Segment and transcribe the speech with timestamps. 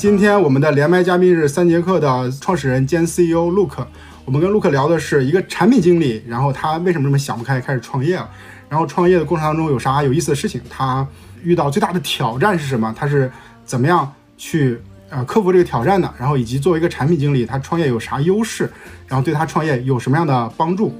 [0.00, 3.84] 今天我们的连麦嘉宾是三节课的创始人兼 CEO Luke。
[4.24, 8.26] 我们跟 Luke 聊的是一个产品经理，然后他为什么这么想不开，开始创业了。
[8.70, 10.58] 然后创业的过程当中有啥有意思的事情？
[10.70, 11.06] 他
[11.42, 12.94] 遇到最大的挑战是什么？
[12.96, 13.30] 他是
[13.66, 14.80] 怎么样去
[15.10, 16.10] 呃克服这个挑战的？
[16.18, 18.70] 然后以及作为一个产品经理，他创业有啥优势？
[19.06, 20.94] 然后对他创业有什么样的帮助？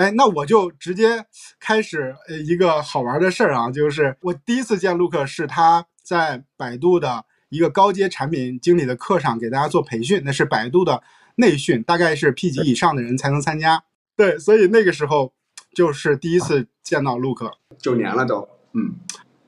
[0.00, 1.26] 哎，那我就直接
[1.58, 11.02] 开始呃一个好玩的事儿啊，就是我第一次见 Luke 是他在百度的一个高阶产品经理的课上给大家做培训，那是百度的
[11.34, 13.84] 内训，大概是 P 级以上的人才能参加。
[14.16, 15.34] 对，所以那个时候
[15.74, 18.94] 就是第一次见到 Luke，九年了都，嗯，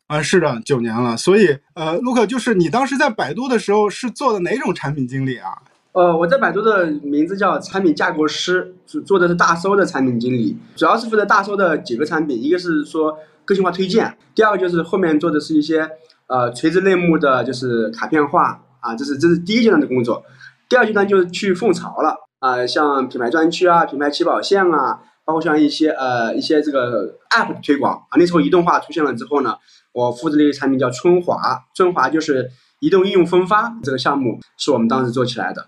[0.07, 1.17] 啊，是的，九年了。
[1.17, 5.63] 所以呃，Luke 就是你当时在百度的时候是做的哪种产品经理啊？
[5.93, 15.87] 呃，我在百度的名字叫产品架构师，做做的是大搜的产品经理，主要是负责大搜的几个产品，一个是说个性化推荐，第二个就是后面做的是一些
[16.29, 20.25] 呃垂直类目的，就是卡片化啊，这是这是第一阶段的工作。
[20.67, 28.17] 第二阶段就是去凤巢了啊，像品牌专区啊、品牌起跑线啊，包括像一些呃一些这个 App 推广啊。
[28.17, 29.57] 那时候移动化出现了之后呢，
[29.93, 31.37] 我负责的一个产品叫春华，
[31.75, 32.49] 春华就是
[32.81, 35.67] 移动应用分发这个项目，是我们当时做起来的。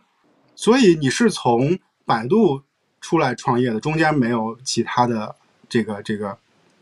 [0.65, 2.63] 所以你是从百度
[2.99, 5.37] 出来创业的，中间没有其他的
[5.69, 6.39] 这个这个。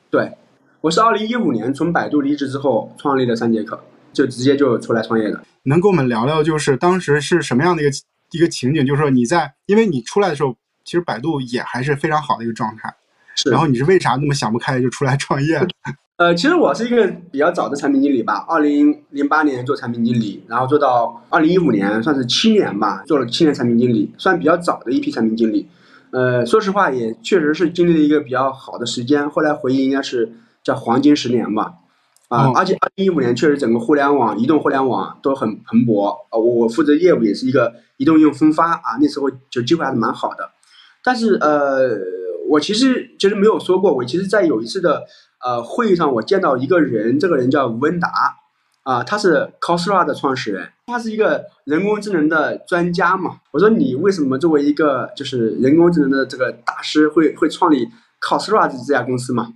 [0.09, 0.37] 对，
[0.83, 5.45] 我是二零一五年从百度离职之后创立的三节课，就直接就出来创业的。
[5.65, 7.91] 能跟我们聊聊，就是当时是什么样的一个
[8.31, 8.87] 一个情景？
[8.87, 12.95] 就是说你在，因为你出来的时候，其实百度也还是非常好的一个状态。
[13.35, 13.51] 是。
[13.51, 15.59] 然后你是为啥那么想不开就出来创业？
[16.19, 25.67] 呃，其实我是一个比较早的产品经理吧，二零零八年做产品经理，然后做到二零一五年，算是七年吧，做了七年产品经理，算比较早的一批产品经理。
[26.11, 29.29] 呃，说实话，也确实是经历了一个比较好的时间。
[29.31, 30.31] 后来回忆，应该是
[30.63, 31.73] 叫黄金十年吧。
[32.29, 36.11] 啊，而且二零一五年确实整个互联网、移动互联网都很蓬勃。
[36.11, 40.51] 啊，我我负责业务也是一个移动应用分发啊，那时候就机会还是蛮好的。
[41.03, 41.99] 但是呃，
[42.53, 45.03] 我其实其实没有说过，我其实在有一次的。
[45.45, 48.09] 呃，会议上我见到一个人，这个人叫吴文达，
[48.85, 53.39] 啊，他是 c o s r a 的创始人，他是一个人工智能的专家嘛。
[53.51, 59.49] 我说你为什么作为一个就是人工智能的这个大师，会会创立 c o s r a 这家公司嘛？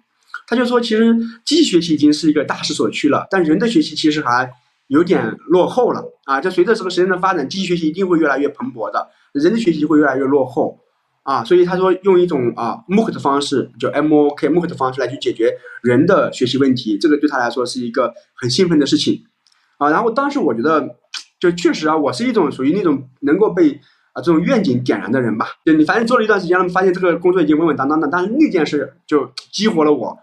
[0.48, 1.14] 他就说，其实
[1.44, 4.50] 机器学习已经是一个大势所趋了，但人的学习其实还
[4.88, 6.40] 有点落后了啊。
[6.40, 10.80] 就随着这个时间的发展，机器学习一定会越来越蓬勃的，人的学习会越来越落后。
[11.26, 19.25] 啊，所以他说用一种啊 MOOC 的方式，就 MOOC MOOC 的方式来去解决人的学习问题，这个对他来说是一个很兴奋的事情，
[19.78, 20.97] 啊，然后当时我觉得，
[21.41, 23.72] 就确实啊，我是一种属于那种能够被
[24.12, 30.16] 啊这种愿景点燃的人吧，就你反正做了一段时间了，发现这个工作已经稳稳当当的，但是那件事就激活了我，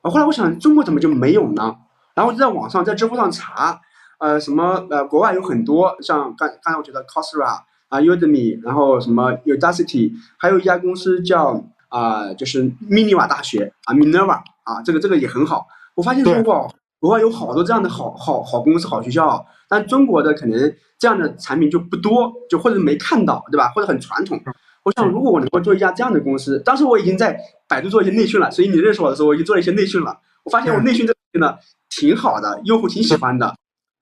[0.00, 1.76] 啊，后来我想中国怎么就没有呢？
[2.14, 3.78] 然后就在网上在知乎上查，
[4.20, 7.62] 呃，什么呃国外有很多，像刚刚才我觉得 c o s r a。
[7.88, 15.66] 啊，Udemy，然后什么 Udacity，还有一家公司叫啊，就是密尼瓦大学啊，Minerva 啊，这个这个也很好。
[15.94, 23.68] 我发现中国国外有好多这样的好好好公司、好学校，但中国的可能这样的产品就不多，就或者没看到，对吧？
[23.74, 24.40] 或者很传统。
[24.82, 30.18] 我想，如果我能够做一家这样的公司，当时我已经在百度做一些内训了，所以你认识我的时候，我已经做了一些内训了。
[30.44, 31.56] 我发现我内训这个呢
[31.90, 33.54] 挺好的，用户挺喜欢的。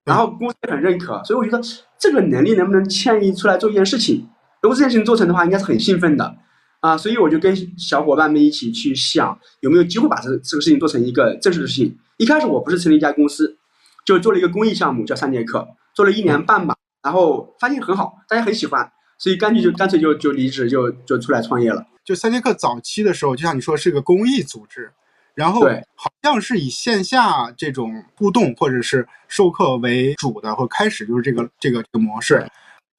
[0.05, 1.59] 然后公司也很认可，所以我觉得
[2.04, 4.28] 这个能力能不能迁移出来做一件事情？
[4.60, 6.37] 如果这件事情做成的话，应该是很兴奋的
[6.81, 6.98] 啊！
[6.98, 11.98] 所以我就跟小伙伴们一起去想，有没有机会把这这个事情做成一个正式的事情。
[12.19, 13.56] 一开始我不是成立一家公司，
[14.04, 21.86] 就做了一个公益项目，叫三节课，做了一年半吧，然后发现很好，大家很喜欢，所以干脆就干脆就就离职，就就出来创业了。
[22.04, 24.92] 就三节课早期的时候，就像你说是个公益组织。
[25.34, 25.62] 然后
[25.97, 32.47] 好像是以线下这种互动或者是授课为主的，或开始就是这个这个这个模式，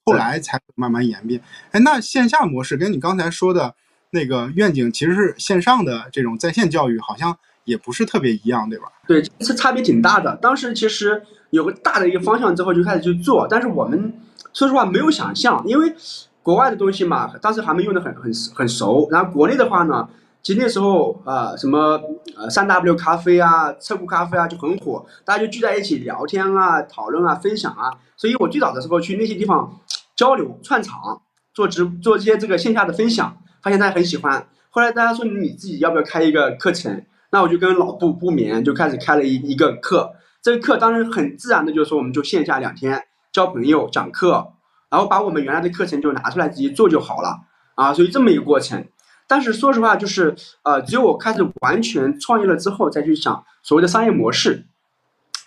[0.05, 1.41] 后来才慢慢演变。
[1.71, 3.73] 哎，那线下模式跟你刚才说的
[4.09, 8.91] 那个愿景，其实是线上的这种在线教育，好像也不是特别一样，对吧？
[9.07, 10.35] 对，这差别挺大的。
[10.41, 14.13] 当时其实有个大的一个方向之后就开始去做，但是我们
[14.53, 15.95] 说实话没有想象，因为
[16.43, 20.09] 国外的东西嘛，当时还没用的很很很熟，然后国内的话呢。
[20.45, 21.99] 其实那时候啊，什么
[22.37, 27.91] 呃三 W 咖啡啊、车库咖啡啊就很火，大家就聚在一起聊天啊、讨论啊、分享啊。
[28.15, 29.79] 所以我最早的时候去那些地方
[30.15, 31.19] 交流、串场、
[31.51, 34.47] 做直做一些这个线下的分享，发现大家很喜欢。
[34.69, 37.03] 后来大家说你自己要不要开一个课程？
[37.31, 40.13] 那我就跟老布不眠就开始开了一一个课。
[40.43, 43.01] 这个课当时很自然的就是说，我们就线下两天
[43.33, 44.53] 交朋友、讲课，
[44.91, 47.39] 然后把我们原来的课程就拿出来自己做就好了
[47.73, 47.91] 啊。
[47.91, 48.85] 所以这么一个过程。
[49.27, 54.65] 但是说实话，就是呃，只有我开始完全创业了之后，再去想所谓的商业模式，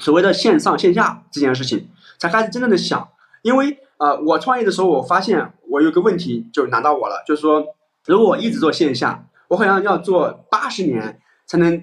[0.00, 1.88] 所谓的线上线下这件事情，
[2.19, 3.08] 才开始真正的想。
[3.42, 7.64] 因为呃，我创业的时候，我发现我有个问题就难到我了，就是说，
[8.06, 11.78] 如果我一直做线下，我好像要做八十年才能，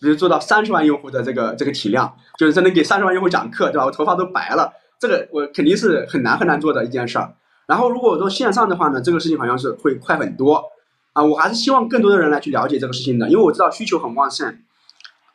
[0.00, 3.86] 比如做到三十万用户的这个这个体量，就是才能给三十万用户讲课，对吧？
[3.86, 7.34] 我头发都白了，这个我肯定是很难很难做的一件事儿。
[7.66, 10.64] 然后如果我做线上的话呢，这个事情好像是会快很多。
[11.14, 14.58] 啊，我还是希望更多的人来去了解这个事情的，因为我知道需求很旺盛，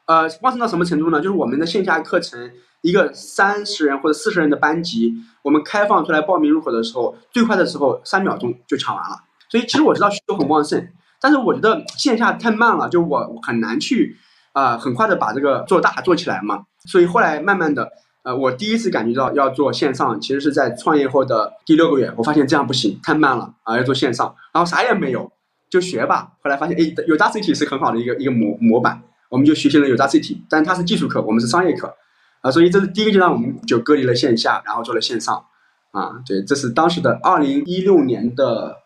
[0.05, 1.19] 呃，旺盛到什么程度呢？
[1.19, 9.23] 就是我们的线下课程，一个三十人或者四十人的班级，我们开放出来报名入口的时候，最快的时候三秒钟就抢完了。
[9.49, 10.85] 所以其实我知道需求很旺盛，
[11.21, 14.17] 但是我觉得线下太慢了，就我很难去
[14.51, 16.65] 啊很快的把这个做大做起来嘛。
[16.85, 17.89] 所以后来慢慢的，
[18.23, 25.31] 呃，我第一次感觉到要做线上，其实是在创业后的第六个月，我发现这样不行，太慢了啊，要做线上，然后啥也没有。
[25.69, 28.99] 就学吧，后来发现，哎，Udacity 是很好的一个一个模模板，
[29.29, 31.93] 我们就学习了 Udacity，但它是技术课，我们是商业课，
[32.41, 35.45] 啊，所以这是第一个阶段，我们就隔离了线下，然后做了线上，
[35.91, 38.77] 啊，对，这是当时的二零一六年的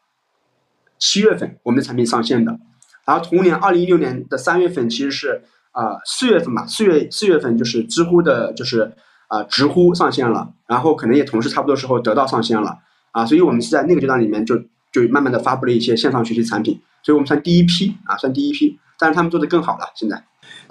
[1.00, 2.60] 七月份，我们的产品上线的，
[3.06, 5.42] 然后同年二零一六年的三月份，其实是
[5.72, 8.92] 啊四月份吧，四月四月份就是知乎的，就是
[9.30, 12.80] 啊直呼上线了，然后可能也同时差不多时候得到上线了，
[13.12, 14.62] 啊，所以我们是在那个阶段里面就。
[14.94, 18.80] 就慢慢的发布了一些线上学习产品，所以我们算第一批啊，算第一批。
[19.00, 19.92] 但是他们做的更好了。
[19.96, 20.24] 现在，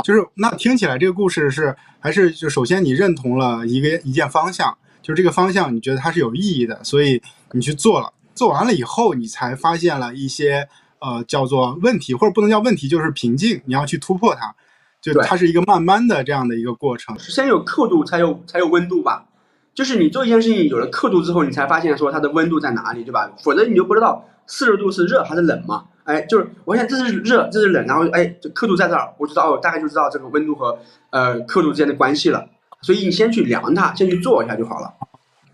[0.02, 7.20] 就是那听起来这个故事是还是就首先你认同了一个一件方向，就是这个方向你觉得它是有意义的，所以
[7.50, 8.12] 你去做了。
[8.34, 10.66] 做完了以后，你才发现了一些
[11.00, 14.54] 呃叫做问题，或者不能叫问题，就是瓶颈，你要去突破它。
[15.02, 17.18] 就它是一个慢慢的这样的一个过程。
[17.18, 19.26] 先有刻度，才有才有温度吧。
[19.74, 23.30] 就是你做一件事情有了刻度之后，你才发现说它的温度在哪里，对吧？
[23.42, 25.84] 否则你就不知道四十度是热还是冷嘛。
[26.04, 30.76] 哎，就是我想这是热，这是冷，然后哎，这刻度在这儿，我知道哦，大概就知道这个温度和
[31.10, 32.44] 呃刻度之间的关系了。
[32.80, 34.92] 所以你先去量它，先去做一下就好了。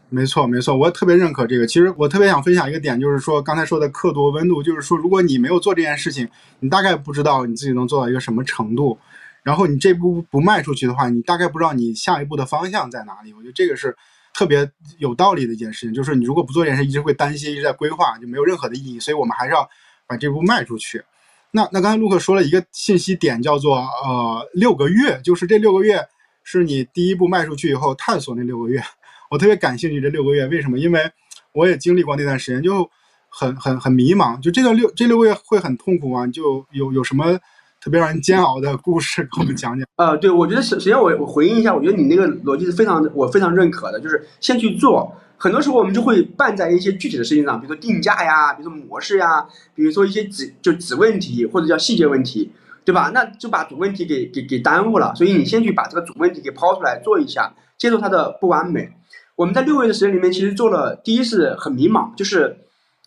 [0.08, 1.66] 没错，没错，我特别认可这个。
[1.66, 6.26] 其实我特别想分享一个点，就是说刚才说的刻度、温度，就是说如果你没有做这件事情，
[6.60, 8.98] 你大概不知道你自己能做到一个什么程度。
[9.42, 13.32] 然后你这步不迈出去的话，你大概不知道你下一步的方向在哪里。
[13.32, 13.96] 我觉得这个是。
[14.34, 19.00] 特别有道理的一件事情，就是你如果不做这件事，一直会担心，一直在规划，就没有任何的意义。
[19.00, 19.68] 所以我们还是要
[20.06, 21.02] 把这步迈出去。
[21.50, 26.06] 那那刚才陆克说了一个信息点，叫做呃六个月，就是这六个月
[26.44, 28.80] 是你第一步迈出去以后探索那六个月。
[29.28, 30.78] 我特别感兴趣这六个月，为什么？
[30.78, 31.10] 因为
[31.52, 32.88] 我也经历过那段时间，就
[33.28, 34.40] 很很很迷茫。
[34.40, 36.28] 就这个六这六个月会很痛苦吗？
[36.28, 37.40] 就有有什么？
[37.88, 39.88] 特别让人煎熬的故事，给我们讲讲。
[39.96, 45.10] 呃，对，我觉得首首先我我回应一下，我觉得你那个逻辑是非常我非常认可的，就是先去做。
[45.38, 52.52] 很多时候我们就会绊在一些具体的事情上，比如说定价呀，比如说模式呀，比如说一些子就子问题或者叫细节问题，
[52.84, 53.10] 对吧？
[53.14, 55.14] 那就把主问题给给给耽误了。
[55.14, 58.90] 所以你先去把这个主问题给抛出来做一下，接受它的不完美。
[59.34, 62.58] 我们在六个月的时间里面，其实做了第一是很迷茫，就是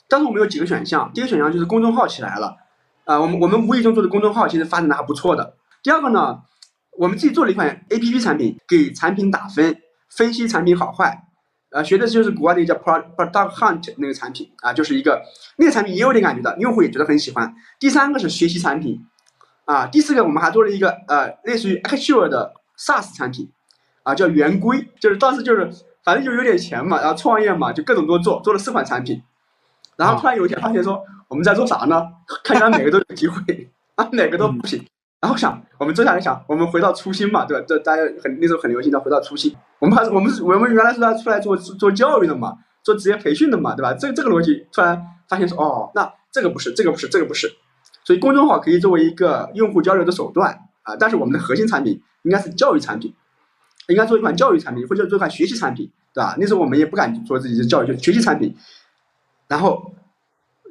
[0.10, 2.58] 当时我们有几个选项，第一个选项就是公众号起来了。
[3.06, 5.56] 啊，我们我们无意中做的公众号其实发展的还不错的。
[5.84, 6.42] 第二个呢，
[6.98, 9.78] 我们自己做了一款 A P P 产品，给产品打分，
[10.10, 11.28] 分析产品好坏。
[11.72, 15.22] 啊，学的就是国外的一个叫 Product Hunt 那个产品啊，就是一个
[15.56, 17.56] 那个产品也有点感觉的，用户也觉得很喜欢。
[17.80, 19.00] 第三个是学习产品，
[19.64, 23.50] 啊，第四个我们还做了一个呃类似于 Actual 的 SaaS 产品，
[24.04, 25.72] 啊叫圆规，就是当时就是
[26.04, 29.24] 反正就有点钱嘛，然后创业嘛，就各种都做，做了四款产品。
[30.02, 31.02] 然后突然有一天发现说。
[31.32, 32.06] 我们在做啥呢？
[32.44, 33.42] 看起来每个都有机会
[33.96, 34.86] 啊，哪个都不行。
[35.22, 37.64] 然后想，我们坐下来想，我们回到初心嘛，对吧？
[37.66, 39.56] 这大家很那时候很流行的回到初心。
[39.80, 43.94] 我们还是我们是我们原来是要出来做做教育的嘛，做职业培训的嘛，对吧？
[43.94, 47.50] 这这个逻辑突然发现说，哦，那这个不是，这个不是，这个不是。
[48.04, 53.14] 所以公众号可以作为一个用户交流的手段啊，但是我们的核心产品应该是教育产品，
[53.88, 56.36] 应该做一款教育产品或者做一款学习产品，对吧？
[56.38, 58.54] 那时候我们也不敢说自己是教育，就学习产品，
[59.52, 59.92] 然后。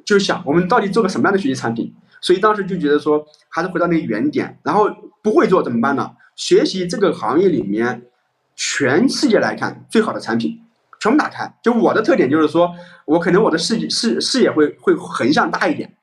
[0.03, 4.89] 就想我们到底做个什么样的学习产品，所以当时就觉得说还是回到那个原点，然后
[5.21, 6.11] 不会做怎么办呢？
[6.35, 8.07] 学习这个行业里面
[8.55, 10.59] 全世界来看最好的产品，
[10.99, 11.55] 全部打开。
[11.61, 12.73] 就我的特点就是说，
[13.05, 15.95] 我可能我的视视视野会会横向大一点，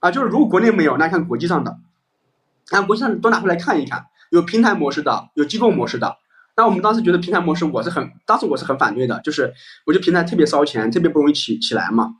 [0.00, 1.78] 啊，就是如果国内没有，那看国际上的，
[2.72, 6.16] 那国际上都拿出来看一看，有平台模式的，有机构模式的。
[6.56, 9.54] 那我们当时觉得平台模式我是很，当时我是很反对的，就是
[9.86, 12.16] 我觉得平台特别烧钱，特别不容易起起来嘛。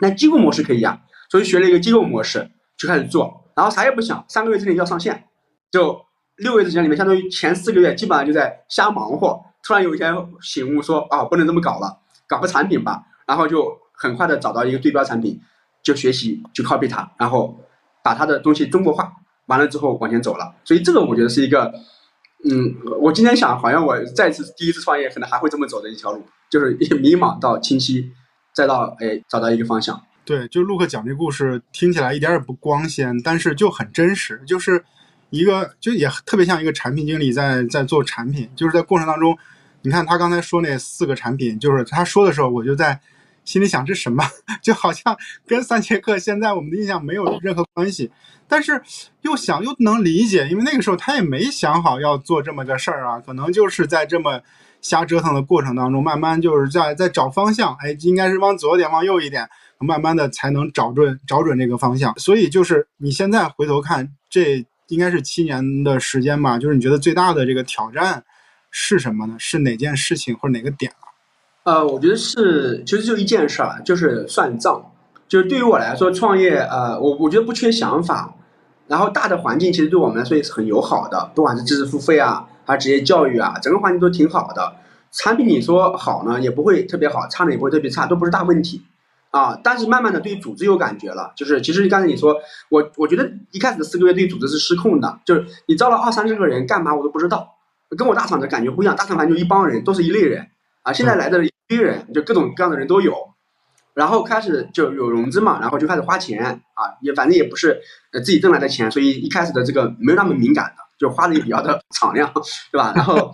[0.00, 5.24] 那机构模式可以呀，所以学了一个机构模式就开始做，然后啥也不想，三个月之内要上线，
[5.70, 6.00] 就
[6.36, 9.40] 六个月时间里面，相当于前四个月基本上就在瞎忙活。
[9.62, 15.38] 突然有一天醒悟说啊，不能这么搞了，搞个产品吧，然后就很快的找到一个对标产品，
[15.82, 17.60] 就学习去 copy 它，然后
[18.02, 19.12] 把它的东西中国化，
[19.46, 20.54] 完了之后往前走了。
[20.64, 21.70] 所以这个我觉得是一个，
[22.50, 28.10] 嗯，我今天想好像我再次第一次创业，可能还会这么走的一条路，就是 迷茫到清晰，
[28.60, 29.98] 再到哎找到一个方向。
[30.22, 34.84] 对，就陆克讲这故事听起来一点也不光鲜，但是就很真实，就是
[35.30, 39.36] 一个就也特别像一个产品经理在在做产品，就是在过程当中，
[39.80, 43.00] 你看他刚才说那四个产品，就是他说的时候，我就在
[43.44, 44.22] 心里想这什么，
[44.62, 48.12] 就好像跟三节课现在我们的印象没有任何关系，
[48.46, 48.80] 但是
[49.22, 54.42] 又想又能理解，因为那个时候他也没想好要做这么个事儿啊，可能就是在这么
[54.82, 59.48] 瞎折腾的过程当中，慢慢就是在在找方向，哎，应该是往左一点，往右一点。
[59.82, 66.58] 慢慢的才能找准找准这个方向，所以就是你现在回头看，这应该是七年的时间吧？
[66.58, 68.22] 就是你觉得最大的这个挑战
[68.70, 69.36] 是什么呢？
[69.38, 71.08] 是哪件事情或者哪个点啊？
[71.62, 74.84] 呃，我觉得是，其实就一件事儿，就是算账。
[75.26, 78.34] 就是对于我来说，创业，呃，我我觉得不缺想法，
[78.86, 84.76] 然后大的环境其实对我们来说也是很友好的，不管是知识付费啊，还是职业教育啊，整个环境都挺好的。
[85.10, 88.82] 产品你说好呢，也不会特别好；差呢，也不会特别差，都不是大问题。
[89.30, 92.36] 啊，但是慢慢的对组织有感觉了，就是其实刚才你说
[92.68, 97.56] 我，我觉得一开始的四个月对组织是失控的，就是你招了二三十个人干嘛我都不知道，
[97.96, 100.48] 跟我大厂的感觉不一样，大厂反正就一帮人都是一类人
[100.82, 103.14] 啊，现在来的一堆人就各种各样的人都有，
[103.94, 107.80] 然后开始就有融资嘛，然后就开始花钱啊，也反正也不是
[108.12, 112.30] 呃自己挣来的钱，所以一开始的这个没有那么敏感的，就花的也比较的敞亮，
[112.70, 112.92] 对吧？
[112.94, 113.32] 然后。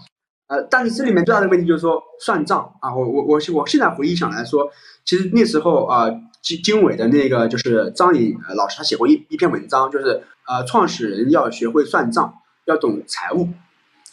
[0.48, 4.70] 呃，但是这里面最大的问题就是说算账啊，我我我我现在回忆想来说，
[5.04, 6.06] 其实那时候啊，
[6.40, 12.32] 经经纬的那个就是张颖老师，他写过一一篇文章，就是呃，创始人要学会算账，
[12.66, 13.48] 要懂财务，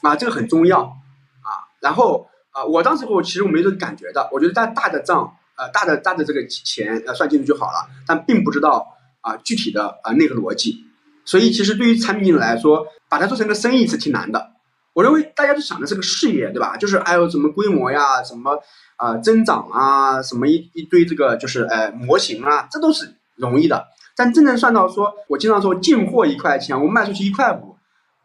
[0.01, 1.69] 啊，这个很重要啊。
[1.79, 8.87] 然后啊，我当时我其实我没这个感觉的，我觉得大大的账，呃，大的大的这个钱呃算清楚就好了，但并不知道
[9.21, 10.83] 啊具体的啊那个逻辑，
[11.25, 14.51] 所以其实对于产品经理来说，把它做成个生意是挺难的。
[14.93, 16.77] 我认为大家都想的是个事业，对吧？
[16.77, 18.59] 就是还有什么规模呀，什么
[18.97, 23.87] 啊增长啊，什么一一堆这个就是呃模型啊，这都是容易的。
[24.15, 27.75] 但真正算到说，我经常说进货一块钱，我卖出去一块五，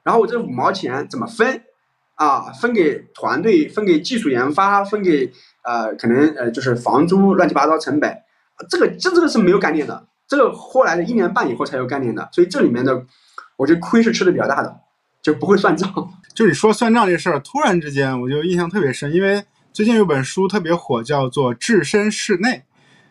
[0.03, 1.63] 然后我这五毛钱怎么分
[2.17, 2.53] 啊？
[2.61, 8.15] 分给团队，分给技术研发，分给呃可能呃就是房租乱七八糟成本，
[8.69, 10.07] 这个这这个是没有概念的。
[10.29, 13.05] 这个后来的一年半以后才有概念的，所以这里面的
[13.57, 14.81] 我觉得亏是吃的比较大的。
[15.21, 15.93] 就不会算账，
[16.33, 22.49] 就你说算账这事儿，突然之间我就印象特别深，因为最近有本书特别火，叫做《置身事内》，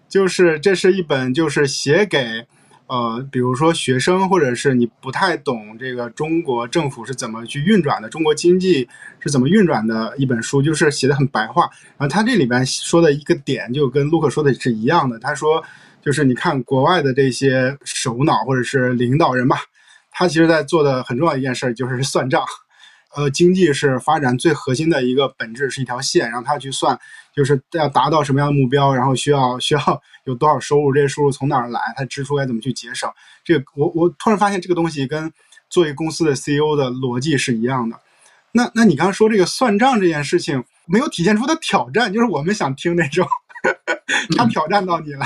[0.08, 2.48] 就是这是一本就是写给
[2.88, 8.88] 呃，比如说学生或者是你不太懂这个中国政府是怎么去运转的，中国经济
[9.20, 11.70] 是怎么运转的一本书，就是写的很白话。
[11.98, 15.62] 然后他这里边说的一个点就跟陆克说的是一样的，他说
[16.08, 19.58] 就是你看国外的这些首脑或者是领导人吧。
[20.10, 22.46] 他其实在做的很重要一件事就是算账，
[23.14, 26.98] 呃，经济是发展最核心的一个本质，是一条线，让他去算，
[27.36, 33.12] 就是要达到什么样的目标，然后需要需要 有多少收入，这些收入从哪儿来，他支出该怎么去节省。
[33.44, 35.30] 这个我我突然发现这个东西跟
[35.70, 38.00] 做一个公司的 CEO 的逻辑是一样的。
[38.54, 43.28] 那那你刚刚说这个算账这件事情没有体现出的挑战，就是我们想听那种。
[44.38, 45.26] 他挑战到你了，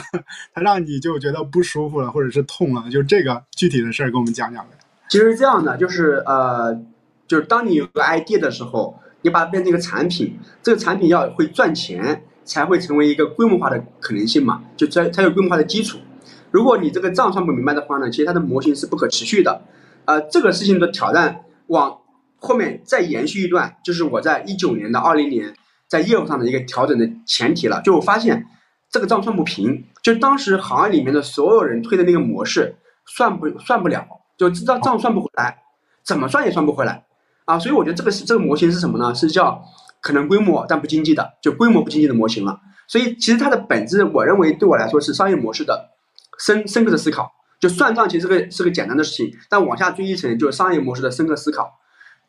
[0.54, 4.72] 他让你就觉得不舒服了，或者是痛了，就这个具体的事儿，跟我们讲讲呗。
[5.10, 6.74] 其实这样的，就是呃，
[7.28, 15.98] 就是当你有个 idea 的时候，你把它变成一个产品，这个产品要会赚钱，才会成为一个规模化的可能性嘛，就才才有规模化的基础。
[16.52, 19.62] 如果你这个账算不明白的话呢，其实它的模型是不可持续的。
[20.06, 21.98] 呃，这个事情的挑战往
[22.38, 25.54] 后面再延续一段，就是我在一九年到二零年。
[25.92, 28.48] 在业务上的一个调整的前提了，就我发现
[28.90, 34.08] 这个账算不平，就当时行业里面的所有人推的那个模式算不算不了，
[34.38, 35.64] 就知道账算不回来，
[36.02, 37.04] 怎么算也算不回来
[37.44, 37.60] 啊！
[37.60, 39.14] 所以我觉得这个是这个模型是什么呢？
[39.14, 39.62] 是叫
[40.00, 42.62] 可能规模但不经济的，就规模不经济的模型了。
[42.88, 45.90] 所以其实它的本质，我认为对我来说是商业模式的
[46.40, 47.30] 深深刻的思考。
[47.60, 51.81] 就算账其实是个是个简单的事情，但往下追一层就是商业模式的深刻思考。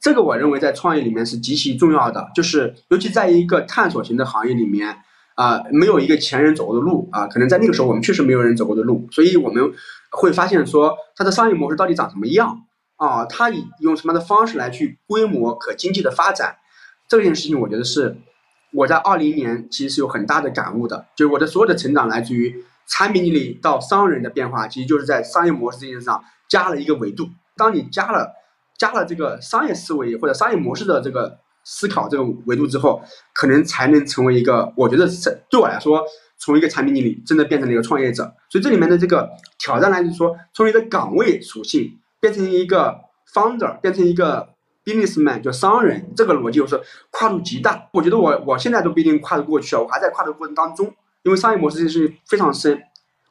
[0.02, 4.98] 这个我认为在创业里面是极其重要的，就是尤其在一个探索型的行业里面，
[5.36, 9.72] 啊，没有一个前人走过的路啊，可能在那个时候我们确实没有人走过的路，所以我们
[10.10, 12.64] 会发现说它的商业模式到底长什么样
[12.96, 16.56] 啊，它以用什么样的方式来去规模可经济的发展，
[17.08, 18.16] 这件事情我觉得是
[18.72, 28.41] 我在二零年其实是有很大的感悟的，就是我的所有的成长来自于产品经理到商人的变化，其实就是在商业模式这件事上加了一个维度，当你加了。
[28.82, 33.00] 加了这个商业思维或者商业模式的这个思考这个维度之后，
[33.32, 36.02] 可能才能成为一个，我觉得是对我来说
[36.36, 38.24] 从一个产品经理真的变成了一个创业者。
[38.50, 42.96] 所以这里面的这个挑战来自于说，从你的岗位属性变成一个
[43.32, 44.48] founder，变成一个
[44.84, 46.80] businessman，就商人，这个逻辑就是
[47.12, 47.88] 跨度极大。
[47.92, 52.82] 我觉得我我现在都不一定跨得过去啊，我还在跨的过程当中，因为商业模式这件事情非常深。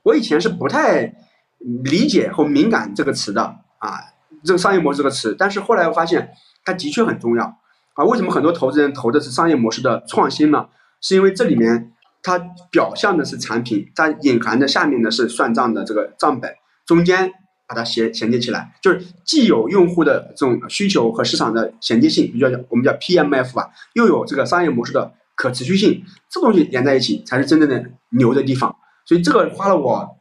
[0.04, 1.14] 我以前是不太
[1.60, 3.42] 理解和敏感这个词的
[3.80, 4.00] 啊，
[4.44, 6.32] 这个商业模式这个词，但是后来我发现
[6.64, 7.58] 它的确很重要
[7.94, 8.04] 啊。
[8.06, 10.68] 为什么很多投资人投的是商业模式的创新呢？
[11.02, 12.38] 是因为这里面它
[12.72, 16.54] 表象的是产品，它隐含的下面的是算账的这个账本，
[16.86, 17.32] 中间
[17.68, 28.76] 把它衔衔接起来，就是既有用户的这种需求和市场的衔接性，比较我们叫 PMF 吧，又有这个商业模式的可持续性，这东西连在一起才是真正的牛的地方。
[29.06, 30.18] 所以这个花了我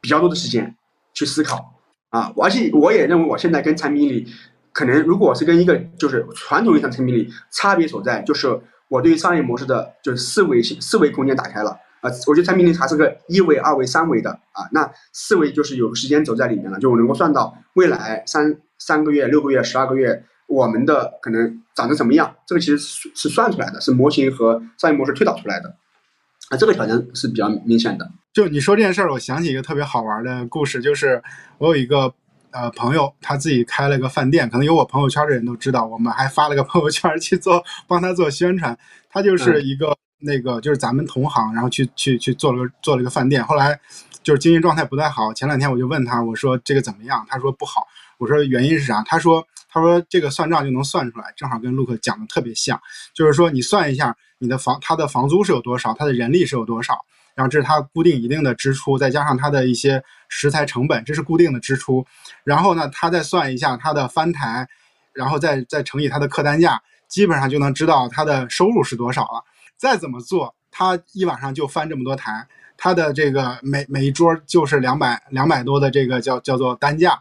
[0.00, 0.76] 比较多的时间
[1.14, 1.72] 去思考
[2.12, 4.26] 啊，而且我也认为我现在跟产品经理
[4.70, 11.70] 可能，如果是跟一个就是传统意义上产品经理差别所在，就是我对于商业模式的就是思维性思维空间打开了
[12.02, 12.10] 啊。
[12.26, 25.74] 我觉得产品经理还是个一维、二维、三维的啊，那四维就是有时间轴在里面了，就我能够算到未来三三个月、六个月、十二个月我们的可能长成什么样，这个其实是是算出来的，是模型和商业模式推导出来的。
[26.50, 28.10] 啊这个挑战是比较明显的。
[28.32, 31.22] 就你说这件事儿，我想起一个特别好玩的故事，就是
[31.58, 32.14] 我有一个
[32.50, 38.76] 呃朋友，他自己开了个饭店，可能有我朋友圈的人都知道，我们还发了个朋友圈去做帮他做宣传。
[39.10, 43.78] 他就是一个那个就是咱们同行，然后去去去做了个做了一个饭店，后来
[44.22, 45.34] 就是经营状态不太好。
[45.34, 47.26] 前两天我就问他，我说这个怎么样？
[47.28, 47.86] 他说不好。
[48.16, 49.02] 我说原因是啥？
[49.04, 52.80] 他说他说这个算账就能算出来，正好跟陆克讲的特别像，
[53.12, 54.16] 就是说你算一下。
[54.38, 55.94] 你的房，他的房租是有多少？
[55.94, 56.98] 他的人力是有多少？
[57.34, 62.04] 然后这是他固定一定的支出，再加上他的一些食材成本，这是固定的支出。
[62.44, 64.68] 然后呢，他再算一下他的翻台，
[65.12, 69.44] 然后再再乘以他的客单价，基本上就能知道他的收入是多少了。
[69.76, 77.20] 再怎么做，他一晚上就翻这么多台，他的这个每每一桌就是两百两百多的这个叫叫做单价。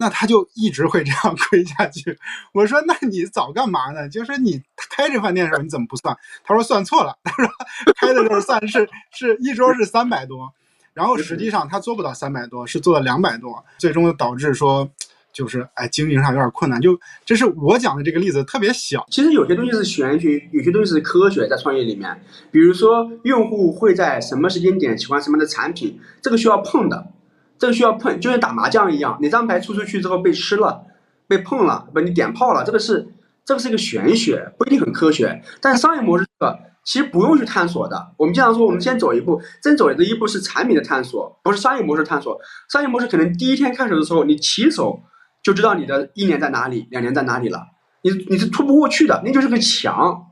[0.00, 2.18] 那他就一直会这样 亏下去。
[2.54, 4.08] 我说，那你早干嘛呢？
[4.08, 6.16] 就是你开这饭店的时候，你怎么不算？
[6.42, 7.18] 他说算错了。
[7.22, 7.52] 他说
[8.00, 10.50] 开的时候算是是一桌是三百多，
[10.94, 14.90] 然后实际上他做不到三百多，是做了两百多，最终导致说
[15.34, 16.80] 就是哎经营上有点困难。
[16.80, 19.06] 就这是我讲的这个例子特别小。
[19.10, 22.18] 其实有些东西是玄学，有些东西是科学，在创业里面，
[22.50, 27.12] 比如说用户会在什么时间点喜欢什么的产品，这个需要碰的。
[27.60, 30.82] 这个需要碰，就像打麻将一样，哪张牌出出去之后被吃了，
[31.28, 33.06] 被碰了，不，你点炮了，这个是
[33.44, 35.42] 这个是一个玄学，不一定很科学。
[35.60, 38.12] 但商业模式这个其实不用去探索的。
[38.16, 42.40] 我们经常说，我们先走一步，真走的一步是产品的探索，不是商业模式探索。
[42.70, 45.02] 商业模式可能第一天开始的时候，你起手
[45.42, 47.66] 就知道你的一年在哪里，两年在哪里了，
[48.00, 50.28] 你你是突不过去的，那就是个墙，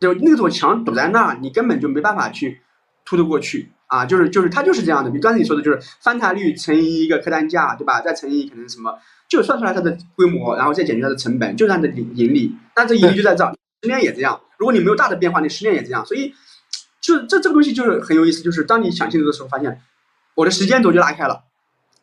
[0.00, 2.62] 就那种墙堵在那儿，你根本就没办法去
[3.04, 3.70] 突得过去。
[3.90, 8.00] 啊，就是就是它就是这样的，比刚才你说的，就是翻台率乘以一个客单价，对吧？
[8.00, 8.96] 再乘以可能什么，
[9.28, 12.54] 就算出来它的规模，然后再减去它的成本，就是它的盈盈利。
[12.76, 13.44] 那这盈利就在这，
[13.82, 14.40] 十年也这样。
[14.58, 16.06] 如果你没有大的变化，你十年也这样。
[16.06, 16.32] 所以，
[17.00, 19.80] 就这这个东西就是很有意思，就是当你想清楚的时候，发现
[20.36, 21.42] 我的时间轴就拉开了。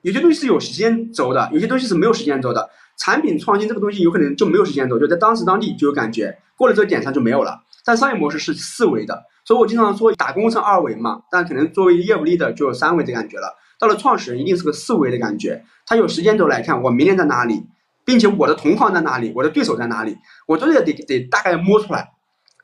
[0.02, 2.70] 有些东西是有时间轴的，有些东西是没有时间轴的。
[2.98, 7.62] 产品创新这个东西有可能就没有时间轴，就在当时当地就有感觉，过了这个点上就没有了。
[7.88, 9.24] 但商业模式是四维的。
[9.46, 13.56] 所以我经常说打工是二维嘛，但可能作为业务 leader 就有三维的感觉了。
[13.80, 17.64] 到了创始人一定是个四维的感觉，他有时间轴来看我明年在哪里，
[18.04, 22.10] 并且我的同行在哪里，我的对手在哪里，我都得得得大概摸出来，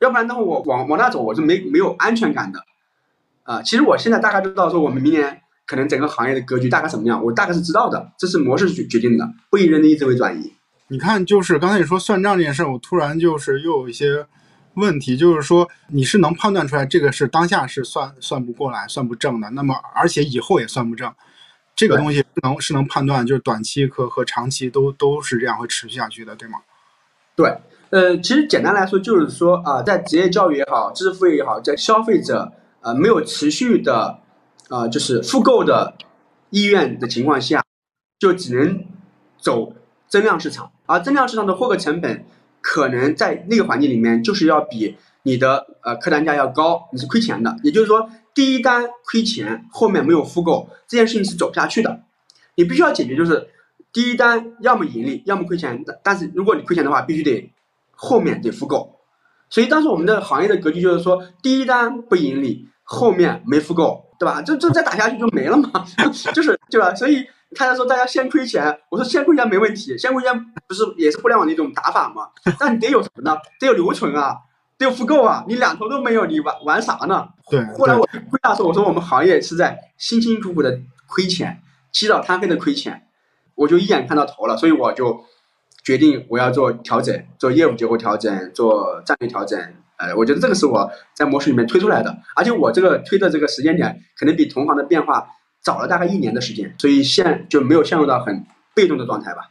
[0.02, 2.62] 要不然的话我往往那走我是没没有安全感的。
[3.44, 10.52] 啊，其实我现在大概知道说我们明年可能整个行业的格局大概什么样，我大概是知道的，这是模式决决定的，不以人的意志为转移。
[10.88, 14.26] 你看，就是刚才你说算账这件事，我突然就是又有一些。
[14.76, 21.12] 问题就是说，你是能判断出来这个是当下是算算不过来、算不正的，那么而且以后也算不正，
[21.76, 26.58] 这个东西能是能判断，就是短期和和长期都都是这样会持续下去的，对吗？
[27.36, 27.56] 对，
[27.90, 34.18] 呃，其实简单来说就是说啊，在职业教育也好，知识付费也好，在消费者呃没有持续的
[34.68, 35.94] 啊就是复购的
[36.50, 37.64] 意愿的情况下，
[38.18, 38.84] 就只能
[39.38, 39.72] 走
[40.08, 42.24] 增量市场，而增量市场的获客成本。
[42.66, 47.54] 可能在那个环境里面，就是要比你的呃客单价要高，你是亏钱的。
[47.62, 52.00] 也就是说，第一单亏钱，后面没有复购，这件事情是走不下去的。
[52.54, 53.48] 你必须要解决，就是
[53.92, 55.84] 第一单要么盈利，要么亏钱。
[56.02, 57.52] 但是如果你亏钱的话，必须得
[57.90, 58.98] 后面得复购。
[59.50, 64.40] 所以当时我们的行业的格局就是说，第一单不盈利，后面没复购，对吧？
[64.40, 65.84] 这这再打下去就没了嘛，
[66.34, 66.94] 就是对吧？
[66.94, 67.26] 所以。
[67.54, 72.28] 他在说大家先亏钱，我说先亏钱没问题，先亏钱不是也是互联网的一种打法吗？
[72.58, 73.36] 但你得有什么呢？
[73.60, 74.36] 得有留存啊，
[74.76, 77.28] 得有复购啊，你两头都没有，你玩玩啥呢？
[77.50, 77.64] 对。
[77.78, 81.62] 后来我归纳说，我说我们行业是在辛辛苦苦的亏钱，
[81.92, 83.06] 起早贪黑的亏钱，
[83.54, 85.24] 我就一眼看到头了，所以我就
[85.82, 89.58] 决定我要做调整，做业务结构调整，做战略调整。
[89.96, 95.24] 呃，我觉得这个是我在模式里面推出来的，而且我这个推的这个时间点，可能比同行的变化
[95.64, 99.50] 早了大概一年的时间，所以现就没有陷入到很被动的状态吧。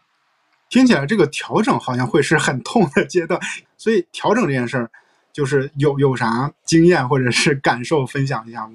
[0.70, 3.40] 听起来这个调整好像会是很痛的阶段，
[3.78, 4.90] 所以调整这件事儿，
[5.34, 8.66] 就是有有啥经验或者是感受分享一下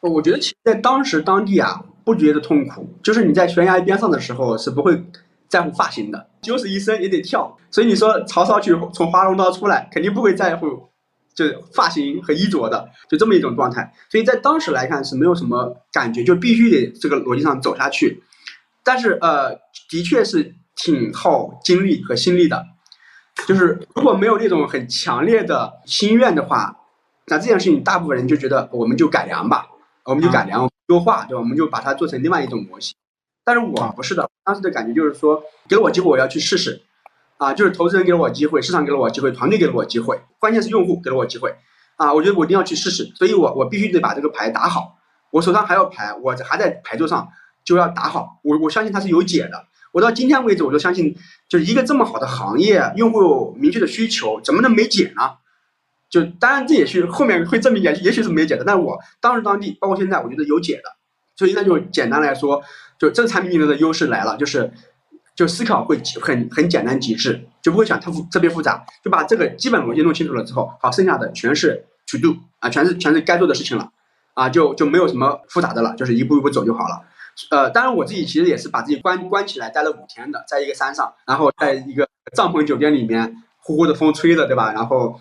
[0.00, 0.12] 不？
[0.12, 5.02] 我觉得其实在当时当地啊，不觉得痛苦，就是你在悬崖边上的时候是不会
[5.48, 7.56] 在乎发型的，就是一生也得跳。
[7.70, 10.88] 所以你说曹操去从华容道出来，肯定不会在乎
[11.34, 13.92] 就发型和衣着的，就这么一种状态。
[14.10, 18.22] 所以在当时来看是没有什么感觉，就必须得这个逻辑上走下去。
[18.82, 19.54] 但是呃，
[19.90, 22.66] 的确是挺耗精力和心力的。
[23.46, 26.76] 就是如果没有那种很强烈的心愿的话，
[27.26, 29.66] 那这件事情大部分人就觉得我们就改良吧。
[30.04, 31.40] 我们就改良优化，对吧？
[31.40, 32.94] 我们就把它做成另外一种模型。
[33.42, 36.82] 但是我不是的，当时的感觉就是说，给了我机会，我要去试试。
[37.38, 41.54] 啊，就是投资人给了我机会，市场给了我机会，团队给了我机会，关键是用户给了我机会。
[41.96, 44.96] 啊，我觉得我一定要去试试，所以我我必须得把这个牌打好。
[45.30, 47.28] 我手上还有牌，我还在牌桌上
[47.64, 48.40] 就要打好。
[48.42, 49.66] 我我相信它是有解的。
[49.92, 51.16] 我到今天为止，我就相信，
[51.48, 55.34] 就是一个这么好的行业，用户有明确的需求，怎么能没解呢？
[56.10, 60.82] 就当然这也是后面会证明也也许是没解的，但是我当时当地包括现在，我觉得有解的，
[61.36, 62.62] 所以那就简单来说，
[62.98, 64.72] 就这个产品经理的优势来了，就是
[65.34, 73.90] 就思考会很很简单极致，就不会想特复特别复杂，就把这个基本逻辑弄清楚了之后，好，剩下的全是 to do 啊，全是全是该做的事情了，
[74.34, 77.02] 啊，就就没有什么复杂的了，就是一步一步走就好了。
[77.50, 84.72] 呃，当然我自己其实也是把自己关关起来待了五天的，在一个山上，然后在一个帐篷酒店里面，呼呼的风吹着，对吧？
[84.72, 85.20] 然后。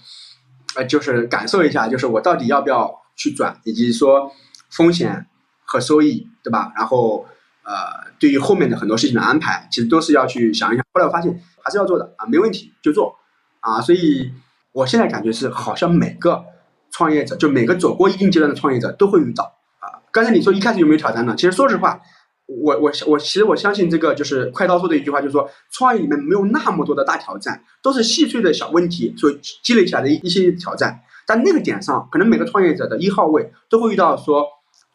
[0.76, 4.32] 呃，就是感受一下，就是我到底要不要去转，以及说
[4.72, 5.28] 风险
[5.64, 6.74] 和收益，对吧？
[6.76, 7.28] 然后
[7.64, 10.86] 呃，对于后面的很多事情的安排，其实都是要去想一想。
[10.94, 13.16] 后来我发现还是要做的啊，没问题就做
[13.60, 13.82] 啊。
[13.82, 14.32] 所以
[14.72, 16.44] 我现在感觉是，好像每个
[16.92, 19.44] 创业者，就每个走过一定阶段的创业者都会遇到
[19.80, 20.00] 啊。
[20.12, 21.36] 刚才你说一开始有没有挑战呢？
[21.36, 22.00] 其实说实话。
[22.46, 29.32] 我我我其实我相信这个就是快刀说的一句话，就是说创业里面没有那么多的大挑战，都是细碎的小问题所
[29.64, 31.00] 积累起来的一一些挑战。
[31.26, 34.46] 但那个点上，可能每个创业者的一号位都会遇到说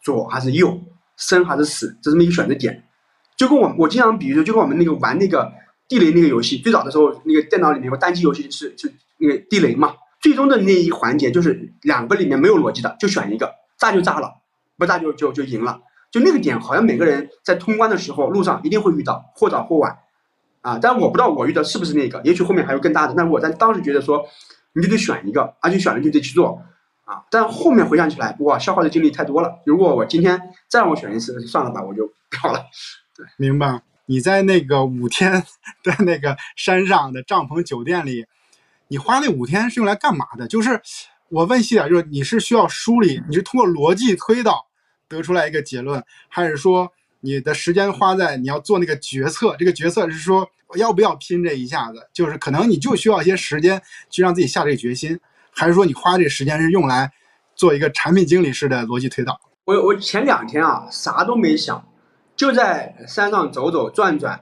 [0.03, 0.79] 左还是右，
[1.19, 2.83] 生还是死，这么一个选择点。
[3.37, 5.51] 就跟我我经常比喻说，就跟我们那个玩那个
[5.87, 14.41] 地雷那个游戏，最早的时候那个电脑里面有个单机游戏是是那个地雷嘛，最终的那一环节就是两个里面没有逻辑的，就选一个，炸就炸了，
[14.77, 15.81] 不炸就就就赢了。
[16.11, 19.99] 就那个点，好像每个人在通关的时候，路上一定会遇到，或早或晚，
[20.61, 23.13] 啊，但我不知道我遇到是不是那个，也许后面还有更大的。
[23.15, 24.25] 但是我在当时觉得说，
[24.73, 26.61] 你就得选一个，而且选了就得去做，
[27.09, 29.59] 啊，但后面回想起来，哇，消耗的精力太多了。
[29.65, 32.63] 如果我今天再让我选一次，算了吧，我就不要了。
[33.17, 33.81] 对，明白。
[34.05, 35.43] 你在那个五天
[35.83, 38.25] 在那个山上的帐篷酒店里，
[38.89, 40.47] 你花那五天是用来干嘛的？
[40.47, 40.79] 就是
[41.29, 44.67] 我问细点，就是你是需要梳理，你是通过逻辑推导。
[45.07, 49.55] 得出来一个结论，还是说你的时间花在你要做那个决策？
[49.57, 52.07] 这个决策是说要不要拼这一下子？
[52.13, 55.19] 就是可能你就需要一些时间去让自己下这个决心，
[55.51, 57.11] 还是说你花这时间是用来
[57.55, 59.39] 做一个产品经理式的逻辑推导？
[59.65, 61.83] 我我前两天啊啥都没想，
[62.35, 64.41] 就在山上走走转转，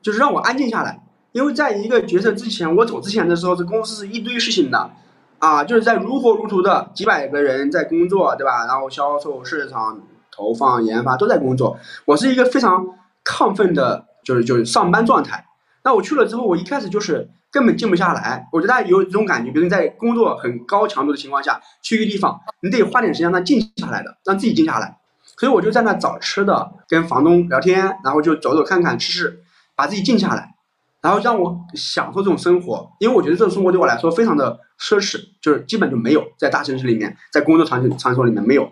[0.00, 1.02] 就是让我安静下来。
[1.32, 4.90] 因为在一个决策之前，我走之前的时候，这公司是一堆事情的。
[5.38, 8.64] 啊，就是在如火如荼的几百个人在工作，对吧？
[8.64, 10.00] 然后销售、市场、
[10.32, 11.78] 投放、研发都在工作。
[12.06, 12.86] 我是一个非常
[13.22, 15.44] 亢奋的，就是就是上班状态。
[15.84, 18.46] 那我去了之后，我一开始就是根本静不下来。
[18.52, 24.98] 我觉得大家有这种感觉，比如你在工作很高强度的情况下，去一个地方，你得花点时间让静下来的，让自己静下来。
[25.38, 29.40] 所以我就在那找吃的，跟房东聊天，然后就走走看看，吃吃，
[29.74, 30.54] 把自己静下来。
[31.00, 38.70] 然后让我享受这种生活，因为我觉得这种生活对我来说非常的奢侈，就是基本就没有在大城市里面，在工作场场所里面没有。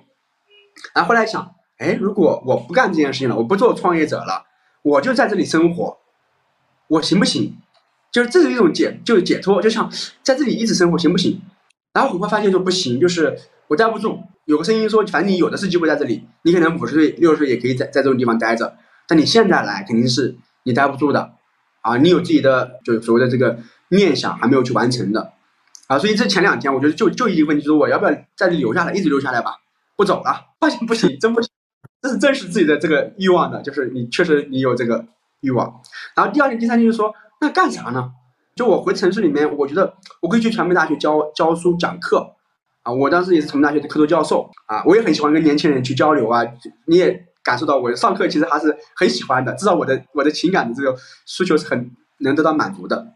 [0.95, 4.45] 然后后来想，哎，如果我不干这件事情了，我不做创业者了，
[4.83, 5.97] 我就在这里生活，
[6.89, 7.57] 我行不行？
[8.15, 9.91] 就是这是一种解，就是解脱，就像
[10.23, 11.43] 在这里一直生活行不行？
[11.93, 14.21] 然后很快发现说不行，就是我待不住。
[14.45, 18.77] 有个声音说，反正你有的是机会在这里，你可能五十岁、六十岁也可以在在这种地方待着，
[19.09, 21.33] 但你现在来肯定是你待不住的。
[21.81, 25.33] 啊，你有自己的就所谓的这个念想还没有去完成的，
[25.89, 29.57] 啊，所以这前两天我觉得就就一个问题，就是我要不要在这留下来，一直留下来吧，
[29.97, 31.51] 不走了，发现不行，真不行，
[32.01, 35.05] 这是真实自己的这个欲望的，就是你确实你有这个
[35.41, 35.83] 欲望。
[36.17, 38.13] 然后第二天、第三天就说，那干啥呢？
[38.55, 42.37] 就我回城市里面，我觉得我可以去传媒大学教教书讲课
[42.85, 42.93] 啊。
[42.93, 46.45] 我当时也是传媒大学的客座教授啊，我也很喜欢跟年轻人去交流啊。
[46.87, 53.15] 你也感受到我上课其实还是很喜欢的，至少我的我的情感的这个需求是很能得到满足的。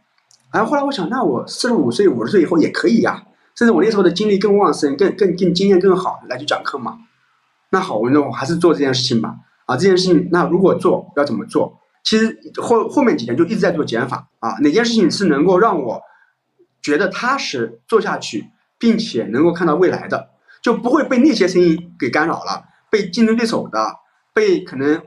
[0.53, 3.23] 然后后来我想，那我四十五岁、五十岁以后也可以呀，
[3.57, 6.99] 甚至我那时候的精力更旺盛、更更更经验更好，来去讲课嘛。
[7.71, 9.37] 那好，我那我还是做这件事情吧。
[9.67, 11.79] 啊，这件事情那如果做要怎么做？
[12.09, 14.57] 其实后后面几年就一直在做减法啊。
[14.63, 16.01] 哪件事情是能够让我
[16.81, 18.47] 觉得踏实做下去，
[18.79, 20.31] 并且能够看到未来的，
[20.63, 23.97] 就不会被那些声音给干扰了，被竞争对手的，
[24.33, 25.03] 被可能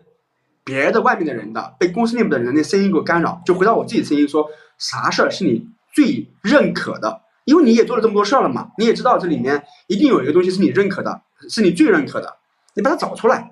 [0.63, 3.41] 别的外面的人的，被公司内部的人的声音给干扰。
[3.47, 7.23] 就回到我自己声音说，啥事儿是你最认可的？
[7.45, 12.37] 因为你也做了这么多事儿了嘛，你也知道这里面一定有一个东西是你认可的，是你最认可的。
[12.75, 13.49] 你把它找出来，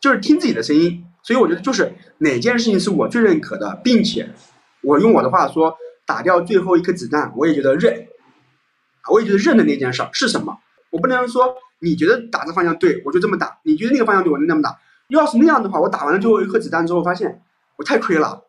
[0.00, 1.04] 就是听自己的声音。
[1.22, 4.28] 所以我觉得，就是哪件事情是我最认可的，并且
[4.82, 8.08] 我用我的话说，打掉最后一颗子弹，我也觉得认。
[9.10, 10.58] 我也觉得认的那件事儿是什么？
[10.90, 14.78] 我不能说你觉得打这方向对，我就这么打；你觉得那个方向对，我就那么打。
[15.08, 17.42] 要是那样的话，我打完了最后一颗子弹之后，发现
[17.76, 18.44] 我太亏了。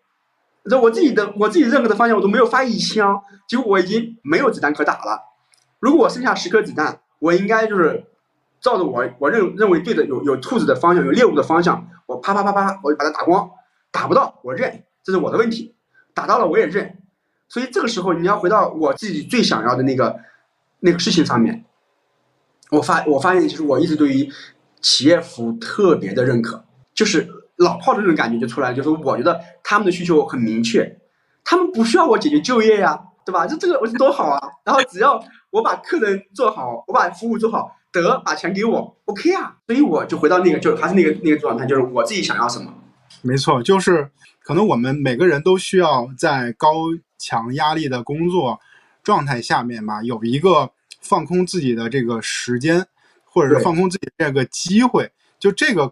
[0.70, 5.20] 这我自己的我自己认可的方向，我都没有发一枪，结果我已经没有子弹可打了。
[5.80, 8.06] 如果我剩下十颗子弹，我应该就是。
[8.64, 13.52] 照着我我认认为对的有有兔子的方向有猎物的方向，我啪啪啪啪，我就把它打光，
[13.92, 15.76] 打不到我认，这是我的问题，
[16.14, 16.98] 打到了我也认，
[17.50, 20.18] 所以这个时候你要回到我自己最想要的那个
[20.80, 21.66] 那个事情上面，
[22.72, 24.32] 我发我发现其实我一直对于
[24.82, 26.64] 企业服务特别的认可，
[26.96, 31.02] 就是老炮的那种感觉就出来，就是我觉得他们的需求很明确，
[31.44, 33.46] 他们不需要我解决就业呀，对吧？
[33.46, 35.22] 就这个我觉得多好啊，然后只要
[35.52, 37.76] 我把客人做好，我把服务做好。
[38.02, 42.74] 得把钱给我，OK 啊，所以我就回到那个，就还是那个那个状态，就是我自己想要什么。
[43.22, 44.10] 没错，就是
[44.42, 46.74] 可能我们每个人都需要在高
[47.20, 48.60] 强压力的工作
[49.04, 52.86] 状态下面吧，有一个放空自己的这个时间，
[53.26, 55.12] 或者是放空自己这个机会。
[55.40, 55.92] 就这个，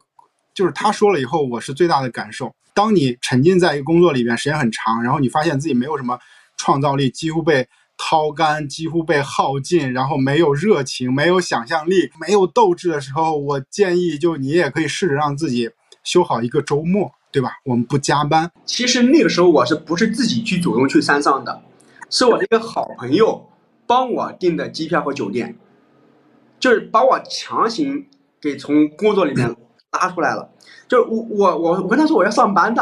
[0.53, 2.53] 就是他说了以后，我是最大的感受。
[2.73, 6.17] 当你沉浸在一个工作里边时间很长，然后你发现自己没有什么
[6.57, 7.67] 创造力，几乎被。
[8.03, 15.69] 掏干，几乎被耗尽，然后没有热情，没有想象力，没有斗志的时候，我建议就你也可以试着让自己
[16.03, 17.51] 休好一个周末，对吧？
[17.63, 18.51] 我们不加班。
[18.65, 21.61] 其实那个时候我是不是自己去主动去山上的，
[22.09, 23.47] 是我的一个好朋友
[23.85, 25.55] 帮我订的机票和酒店，
[26.59, 28.07] 就是把我强行
[28.41, 29.55] 给从工作里面
[29.91, 30.49] 拉出来了。
[30.89, 32.81] 就我我我我跟他说我要上班的，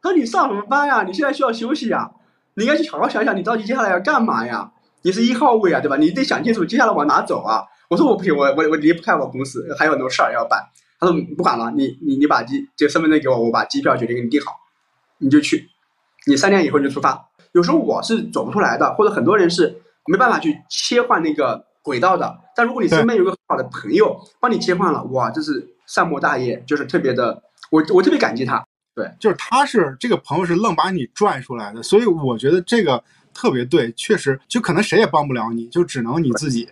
[0.00, 1.02] 他说你上什么班呀？
[1.02, 2.12] 你现在需要休息呀。
[2.60, 4.70] 你应该去好好想想，你到底接下来要干嘛呀？
[5.02, 5.96] 你是一号位啊，对吧？
[5.96, 7.64] 你得想清楚接下来往哪走啊！
[7.88, 10.62] 我说我不行，我我我离不开我公司，还有很多事儿要办。
[10.98, 14.52] 他说不管了，你你你把机这个身份证给我，我把机票、决定给你订好，
[15.16, 15.70] 你就去。
[16.26, 17.30] 你三天以后就出发。
[17.52, 22.38] 有时候我是走不出来的，或者很多人是没办法去切换那个轨道的。
[22.54, 28.62] 但如果你身边有个很好的朋友帮你切换了，哇，这是善莫大焉，就是特别的，我我特别感激他。
[29.00, 36.68] 对，就是他是这个朋友是愣把你拽出来的，所以我觉得这个特别对，确实就可能谁也帮不了你，就只能你自己。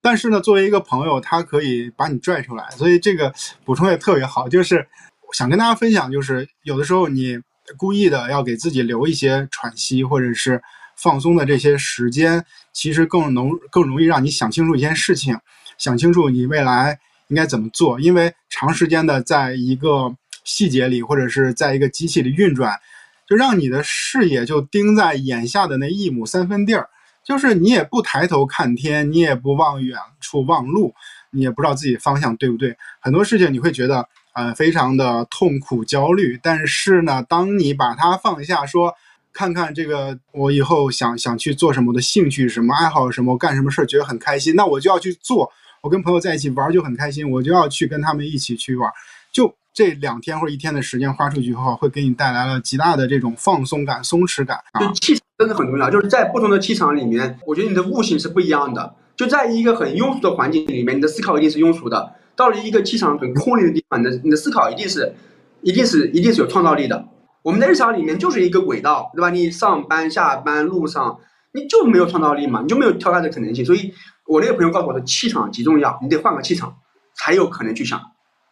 [0.00, 3.30] 但是呢，作为一个朋友，他可以把你拽出来，所以这个
[3.64, 4.48] 补充也特别好。
[4.48, 4.86] 就是
[5.32, 7.38] 想跟大家分享，就是有的时候你
[7.76, 10.62] 故意的要给自己留一些喘息或者是
[10.96, 15.36] 放松的这些时间，其实更能更容易让你想清楚一件事情，
[15.76, 20.14] 想清楚你未来应该怎么做，因为长时间的在一个。
[20.46, 22.78] 细节里，或者是在一个机器里运转，
[23.28, 26.88] 就让你的视野就盯在眼下的那一亩三分地儿，
[27.24, 30.94] 就是你也不抬头看天，你也不望远处望路，
[31.32, 32.76] 你也不知道自己方向对不对。
[33.00, 38.94] 很多事情你会觉得呃非常的痛苦焦虑，但是呢，当你把它放下，说
[39.32, 45.52] 看看这个我以后想想去做什么的兴趣什么爱好什么干什么事儿觉得很开心，那我就要去做。
[45.82, 48.88] 我跟朋友在一起玩就很开心，我就要去跟他们一起去玩，
[49.32, 49.52] 就。
[49.76, 54.80] 这两天或者一天的时间花出去以后，会给你带来了极大的这种放松感、松弛感啊。
[54.80, 58.94] 就气场真的很重要，就是在不同的气场里面，我觉得你的悟性是不一样的。
[59.16, 65.14] 就在一个很庸俗的环境里面，你的思考一定是庸俗的；到了一个气场很空灵的地方，你的你的思考一定是、
[65.60, 67.06] 一定是、一定是有创造力的。
[67.42, 69.28] 我们在日常里面就是一个轨道，对吧？
[69.28, 71.18] 你上班、下班路上，
[71.52, 72.62] 你就没有创造力嘛？
[72.62, 73.62] 你就没有跳开的可能性。
[73.62, 73.92] 所以
[74.26, 76.74] 我那个朋友告诉我的，气场极重要，你得换个气场，
[77.14, 78.00] 才有可能去想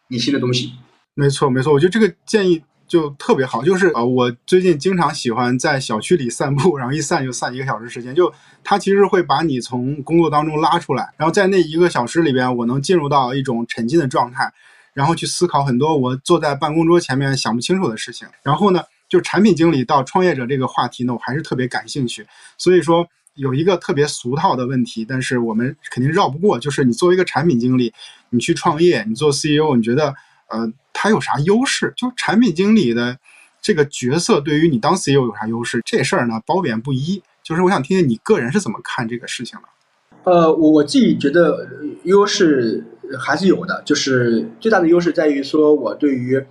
[0.07, 0.73] 你新的东西。
[1.17, 3.63] 没错，没错，我觉得这个建议就特别好。
[3.63, 8.13] 就是呃，我最近经常喜欢在小区里散步，然后一散就散一个小时时间。
[8.13, 8.31] 就
[8.65, 14.51] 它其实会把你从工作当中拉出来，然后在那一个小时里边，我能进入到一种沉浸的状态，
[14.93, 18.27] 然后去思考很多我坐在办公桌前面想不清楚的事情。
[18.43, 22.27] 然后呢，就产品经理到创业者这个话题呢，我还是特别感兴趣。
[22.57, 27.93] 所以说有一个特别俗套的问题，但是我们肯定绕不过，就是你作为一个产品经理，
[28.31, 30.13] 你去创业，你做 CEO，你觉得
[30.49, 31.93] 呃他有啥优势？
[31.95, 33.17] 就产品经理的
[33.61, 35.81] 这个角色对于你当 CEO 有啥优势？
[35.85, 37.21] 这事儿呢褒贬不一。
[37.43, 40.31] 就是我想听听你个人是怎么看这个事情的。
[40.31, 41.69] 呃，我我自己觉得
[42.03, 42.83] 优势
[43.19, 46.43] 还是有的，就是最大的优势在于说我对于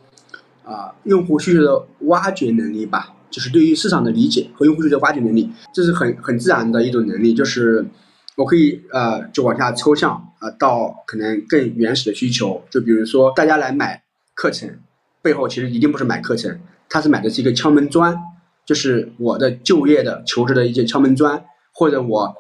[0.65, 7.85] 啊用户需求的挖掘能力吧，就是对于市场的理解和用户需求的挖掘能力，这是很很自然的一种能力，就是
[8.37, 14.03] 我可以呃就往下抽象啊到可能更原始的需求，就比如说大家来买
[14.35, 14.69] 课程
[15.23, 18.15] 背后其实一定不是买课程，他是买的是一个敲门砖，
[18.67, 22.35] 就是我的就业的求职的一些敲门砖，或者我。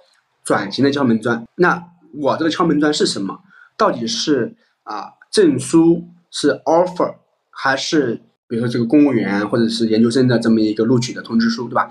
[0.45, 1.83] 转型的敲门砖，那
[2.21, 3.41] 我这个敲门砖是什么？
[3.79, 7.15] 到底是啊证书是 offer，
[7.49, 11.91] 还是比如说这个公务员或者是研究生的这么一个录取的通知书，对吧？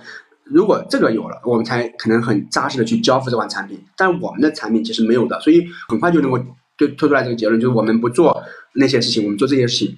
[0.54, 3.84] 如果这个有了，我们才可能很扎实的去交付这款产品。
[3.98, 6.38] 但我们的产品其实没有的，所以很快就能够
[6.78, 9.98] 就推出来这个结论，就是我们不做那些事情，我们做这些事情。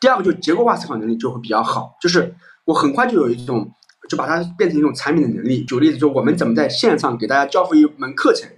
[0.00, 3.70] 第二个就结构化思考能力就会比较好，就是我很快就有一种。
[4.08, 5.64] 就把它变成一种产品的能力。
[5.64, 8.48] 举个例子，就我们怎么在线上给大家交付一门课程，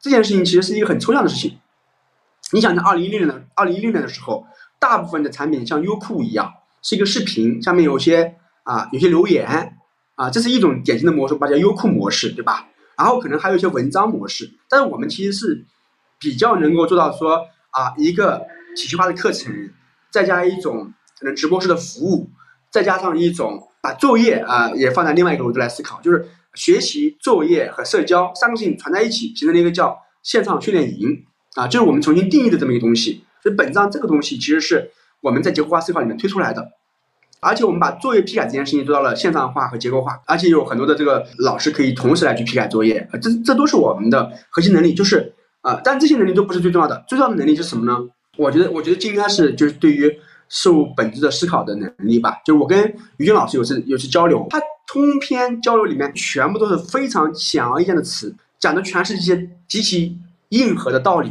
[0.00, 1.58] 这件事情其实是一个很抽象的事情。
[2.54, 4.46] 你想，在二零一六年的二零一六年的时候，
[4.78, 9.76] 大部分的产品像优酷一样，是一个视频，下面有些啊有些留言
[10.18, 12.68] 啊，这是一种典型的模式，把叫优酷模式，对吧？
[12.98, 15.64] 然后可能还有一些文章模式，但是我们其实是
[16.18, 18.44] 比较能够做到说啊一个
[18.76, 19.70] 体系化的课程，
[20.10, 22.28] 再加一种可能直播式的服务，
[22.70, 23.64] 再加上一种。
[23.80, 33.22] 把作业啊也放在另外一个维度来思考，就是学习、作业和社交三个事情串在一起，形成了一个叫线上训练营啊，就是我们重新定义的这么一个东西。
[33.40, 36.72] 所以本质上这个东西其实是我们在结构化思考里面推出来的，
[37.40, 47.98] 而且我们把作业批改这件事情做到了线上化和结构化，而且有很多的这个老师可以同时来去批改作业，这这都是我们的核心能力，就是啊，但这些能力都不是最重要的，最重要的能力是什么呢？
[48.36, 50.18] 我觉得，我觉得应该是就是对于。
[50.50, 52.82] 事物本质的思考的能力吧，就是我跟
[53.18, 60.16] 于军老师有次有次交流，他通篇交流里面全部都是非常显而易见的词，讲的全是一些极其
[60.48, 61.30] 硬核的道理，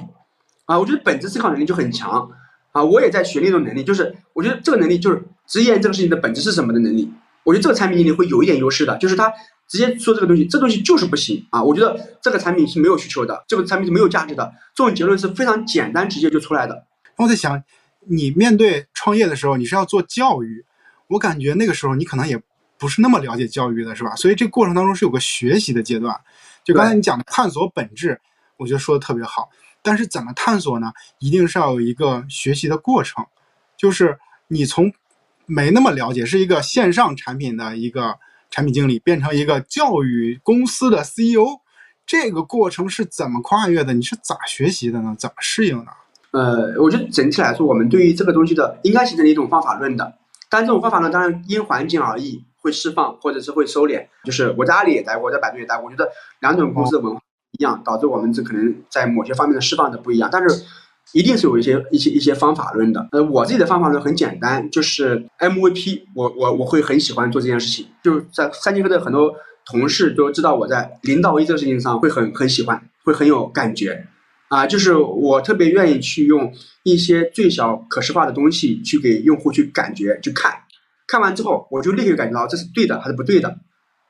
[0.66, 2.30] 啊，我觉得本质思考能力就很强，
[2.74, 7.12] 啊，我也在学那种能力，就是我觉得这个能力就是直言这个事情的本质是什么的能力，
[7.44, 9.34] 我觉得这个产品经理会有一点优势的，就是他
[9.68, 16.86] 直接说这个东西，这东西就是不行啊，我觉得这个产品是没有需求的，这个产品是没有价值的，这种结论是非常简单直接就出来的。
[17.16, 17.64] 我在想。
[18.10, 20.64] 你面对创业的时候，你是要做教育，
[21.08, 22.42] 我感觉那个时候你可能也
[22.78, 24.16] 不是那么了解教育的，是吧？
[24.16, 26.18] 所以这过程当中是有个学习的阶段。
[26.64, 28.18] 就刚才你讲的探索本质，
[28.56, 29.50] 我觉得说的特别好。
[29.82, 30.90] 但是怎么探索呢？
[31.20, 33.26] 一定是要有一个学习的过程，
[33.78, 34.90] 就是你从
[35.48, 38.16] 没那么了解，是一个线上产品的一个
[38.52, 41.62] 产品经理，变成一个教育公司的 CEO，
[42.06, 43.94] 这个过程是怎么跨越的？
[43.94, 45.16] 你是咋学习的呢？
[45.18, 45.92] 怎么适应的？
[46.32, 50.14] 呃，我觉得整体来说，我们对于这个东西的应该形成一种方法论的，
[50.50, 54.06] 但这种方法论当然因环境而异，会释放或者是会收敛。
[54.26, 57.22] 就是我在阿里也待过，我在百度也待过，我觉得两种公司的文化
[57.58, 60.30] 一样，导致我们这可能在某些方面的释放的不一样。
[60.32, 60.64] 但是
[61.14, 63.08] 一定是有一些一些一些方法论的。
[63.12, 67.88] 呃，我自己的方法论很简单，就是 MVP，我我我会很喜欢做这件事情。
[68.04, 69.34] 就是在三节课的很多
[69.66, 74.08] 同事都知道我在零到一这个事情上会很很喜欢，会很有感觉。
[74.50, 80.54] 啊，就是我特别愿意去用一些最小可视化的东西去给用户去感觉去看，
[81.06, 83.58] 看完之后我就立刻感觉到这是对的还是不对的，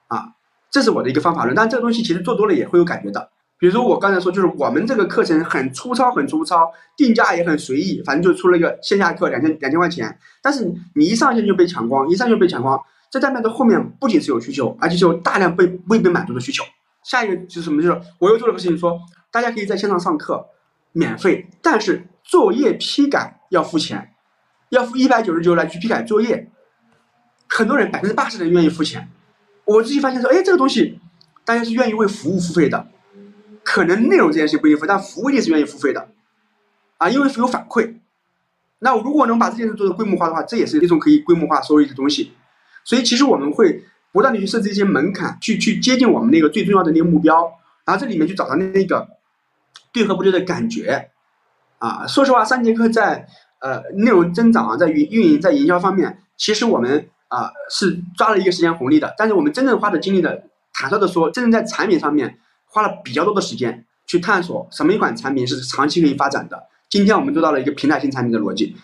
[0.09, 0.25] 啊，
[0.69, 1.55] 这是我的一个方法论。
[1.55, 3.29] 但这个东西其实做多了也会有感觉的。
[3.59, 10.17] 比如说我刚才说，就是我们这个课程很粗糙，很粗糙，定价也很随意，反正就出了一个线下课两千两千块钱。
[10.41, 16.63] 但是你一上线就被抢光，一上就被抢光，这代表着后面不仅是有需求，而且是有大量被未被满足的需求。
[17.03, 17.81] 下一个就是什么？
[17.81, 18.99] 就是我又做了个事情说。
[19.29, 20.47] 大家可以在线上上课，
[20.93, 24.13] 免费，但是作业批改要付钱，
[24.69, 26.49] 要付一百九十九来去批改作业。
[27.49, 29.09] 很多人百分之八十的人愿意付钱。
[29.65, 30.99] 我自己发现说，哎，这个东西
[31.45, 32.87] 大家是愿意为服务付费的，
[33.67, 36.07] 可能内容这件事不一定付，但服务一定是愿意付费的，
[36.99, 37.95] 啊，因为有反馈。
[38.79, 42.31] 那如果能把这件事做的规模化的话，这也是一种可以规模化收益的东西。
[42.85, 47.51] 所以其实我们会不断的去设置一些门槛，去去接近我们那个最重要的那个目标，
[47.83, 49.09] 然后这里面去找到那个。
[49.93, 51.09] 对和不对的感觉，
[51.79, 53.27] 啊，说实话，三节课在
[53.59, 59.15] 呃内容增长，在运运营，在营销方面，其实我们啊是抓了一个时间红利的。
[59.17, 62.37] 但是我们真正花的精力的，坦率的说，真正在产品上面
[62.67, 66.61] 花了比较多的时间去探索什么一款产品是长期可以发展的。
[66.89, 68.75] 今天我们做到了一个平台型产品的逻辑，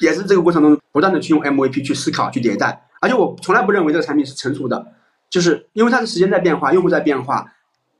[0.00, 4.86] 也是这个过程中不断的去用 MVP 去思考、去迭代，而且我从来不认为这个产品是成熟的，
[5.28, 7.52] 就是因为它的时间在变化，用户在变化，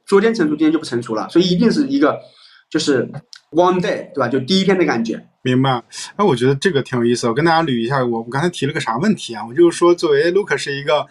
[0.06, 2.18] 昨天成熟，今天就不成熟了，所以一定是一个
[2.70, 3.06] 就是
[3.50, 4.28] one day，对吧？
[4.28, 5.26] 就第一天的感觉。
[5.42, 5.82] 明白。
[6.16, 7.28] 哎，我觉得这个挺有意思。
[7.28, 9.46] 我跟大家捋一下，我我刚才提了个啥问题啊？
[9.46, 11.06] 我就是说，作为 Look 是一个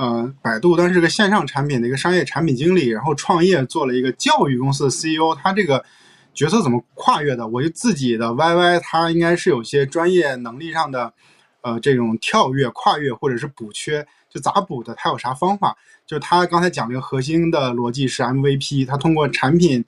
[0.00, 5.84] 呃百度，当时是个线上产品的一个商业产品经理，然后创业做了一个教育公司的 CEO，他这个
[6.32, 7.46] 角色怎么跨越的？
[7.46, 11.12] 我就自己的 YY，他应该是有些专业能力上的
[11.60, 14.94] 呃这种跳跃、跨越或者是补缺，就咋补的？
[14.94, 15.76] 他有啥方法？
[16.06, 19.84] 就他刚才讲这个核心的逻辑是 MVP，他通过产品。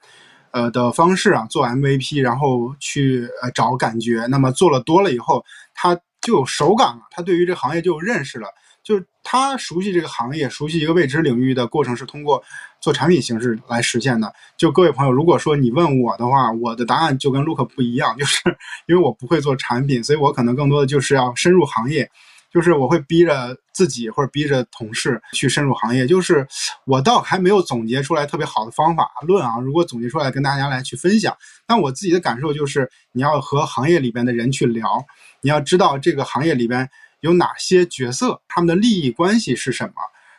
[0.54, 4.26] 呃的方式啊，做 MVP，然后去呃找感觉。
[4.28, 5.42] 那么做了多了以后，
[5.72, 8.48] 他就有手感了，他对于这个行业就有认识了。
[8.82, 12.42] 就是他熟悉这个行业，熟悉一个未知领域的过程是通过
[12.80, 14.32] 做产品形式来实现的。
[14.56, 18.40] 就各位朋友，如果说你问我的话，我的答案就跟 Look 不一样，就是
[18.88, 22.10] 因为我不会做产品，所以我可能更多的就是要深入行业。
[22.52, 26.46] 就是我会逼着自己或者逼着同事去深入行业，就是
[26.84, 29.58] 我倒还没有总结出来特别好的方法论啊。
[29.58, 31.34] 如果总结出来跟大家来去分享，
[31.66, 35.02] 那我自己的感受就是，你要和行业里边的人去聊，
[35.40, 36.86] 你要知道这个行业里边
[37.22, 39.94] 有哪些角色，他们的利益关系是什么。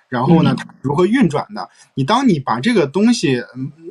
[0.10, 1.68] 然后呢，它如何运转的？
[1.96, 3.44] 你当你把这个东西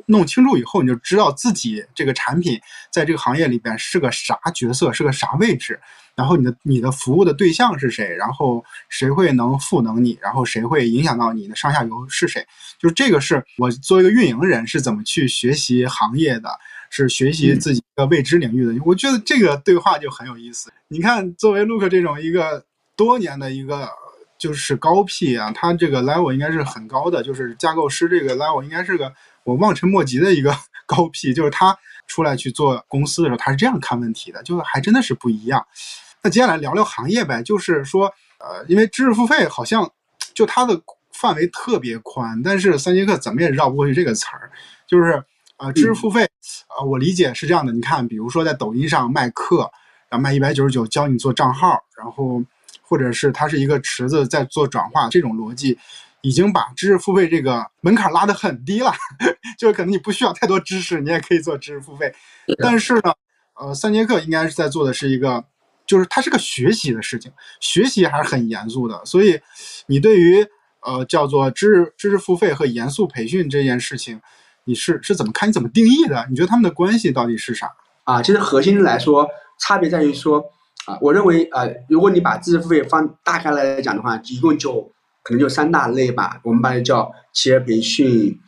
[0.05, 2.57] 弄清楚以后，你就知道自己这个产品
[2.89, 5.77] 在这个行业里边是个啥角色，是个啥位置。
[6.15, 8.07] 然后你的你的服务的对象是谁？
[8.15, 10.17] 然后谁会能赋能你？
[10.21, 12.47] 然后谁会影响到你的上下游是谁？
[12.79, 16.57] 就是这个是我作为一个运营人是怎么去学习行业的，
[16.89, 18.81] 是学习自己一个未知领域的。
[18.85, 20.71] 我觉得这个对话就很有意思。
[20.87, 22.63] 你看，作为 Look 这种一个
[22.95, 23.89] 多年的一个。
[24.35, 29.13] 就是高 P 啊，他这个 level 应该是很高的，就是架构师这个 level 应该是个
[29.45, 30.53] 我望尘莫及的一个
[30.85, 31.77] 高 P，就是他
[32.07, 35.65] 出来去做公司的时候，他是这样看问题的，就还真的是不一样。
[36.21, 38.07] 那接下来聊聊行业呗，就是说，
[38.39, 39.89] 呃，因为知识付费好像
[40.33, 40.81] 就它的
[41.13, 44.51] 范围特别宽，但是三节课怎么也绕不过去这个词儿，
[44.85, 45.23] 就是
[45.55, 46.27] 呃，知识付费，
[46.77, 49.71] 呃，我理解是这样的，你看，比如说在抖音上卖课，
[50.09, 52.43] 然后卖一百九十九教你做账号，然后。
[52.93, 55.75] 或者是它是一个池子在做转化，这种逻辑
[56.21, 58.93] 已经把知识付费这个门槛拉得很低了，
[59.57, 62.13] 就是可能你不需要太多知识，你也可以做知识付费。
[62.61, 63.11] 但是呢，
[63.59, 65.43] 呃，三节课应该是在做的是一个，
[65.87, 69.03] 就是它是个学习的事情，学习还是很严肃的。
[69.05, 69.41] 所以
[69.87, 70.45] 你对于
[70.85, 74.21] 呃叫做知识知识付费和严肃培训这件事情，
[74.65, 75.49] 你是是怎么看？
[75.49, 76.27] 你怎么定义的？
[76.29, 77.71] 你觉得他们的关系到底是啥？
[78.03, 79.27] 啊，其实核心来说，
[79.59, 80.45] 差别在于说。
[80.85, 84.91] 啊，我认为啊，如果你把知识付费放大概来讲的话，一共就
[85.23, 86.39] 可能就三大类吧。
[86.43, 88.39] 我们把它叫企业培训、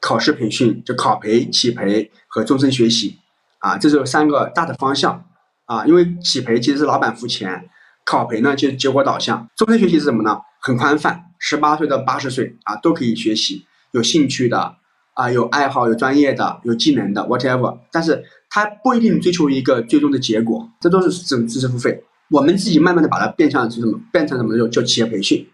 [0.00, 3.18] 考试培训，就考培、企培和终身学习。
[3.60, 5.24] 啊，这是三个大的方向。
[5.66, 7.68] 啊，因为企培其实是老板付钱，
[8.06, 10.40] 考培呢就是结果导向，终身学习是什么呢？
[10.60, 14.76] 很宽泛，十八岁到八十岁啊都可以学习，有兴趣的
[15.12, 17.78] 啊，有爱好、有专业的、有技能的，whatever。
[17.92, 22.02] 但是他不一定追求一个最终的结果，这都是这种知识付费。
[22.30, 25.46] 我们自己慢慢的把它变相是什么，变成什么就叫企业培训。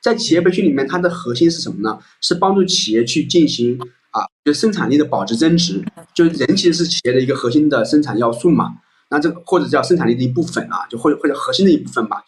[0.00, 1.98] 在企业培训里面，它的核心是什么呢？
[2.20, 3.78] 是帮助企业去进行
[4.10, 5.84] 啊，就生产力的保值增值。
[6.14, 8.74] 就是人其实是企业的一个核心的生产要素嘛。
[9.10, 12.24] 那这个或者叫生产力的一部分啊，就或者或者核心的一部分吧。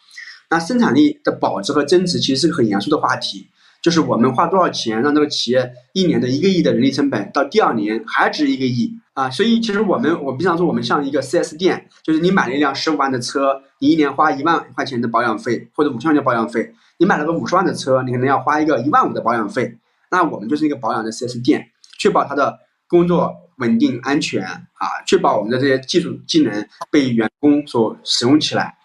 [0.49, 3.47] 那生产力的保值和增值其实是个很严肃的话题。
[3.85, 9.29] 就是我们花多少钱让这个企业一年的一个亿的人力成本到第二年还值一个亿啊？
[9.29, 19.77] 所以其实我们我经常说我们像一个 4S 店，就是你买了一辆十五万的车，你一年花一万块钱的保养费或者五千块钱保养费，你买了个五十万的车，你可能要花一个一万五的保养费。
[20.09, 21.67] 那我们就是一个保养的 4S 店，
[21.99, 22.57] 确保它的
[22.87, 28.75] 工作稳定安全啊，确保我们的这些技术技能被员工所使用起来。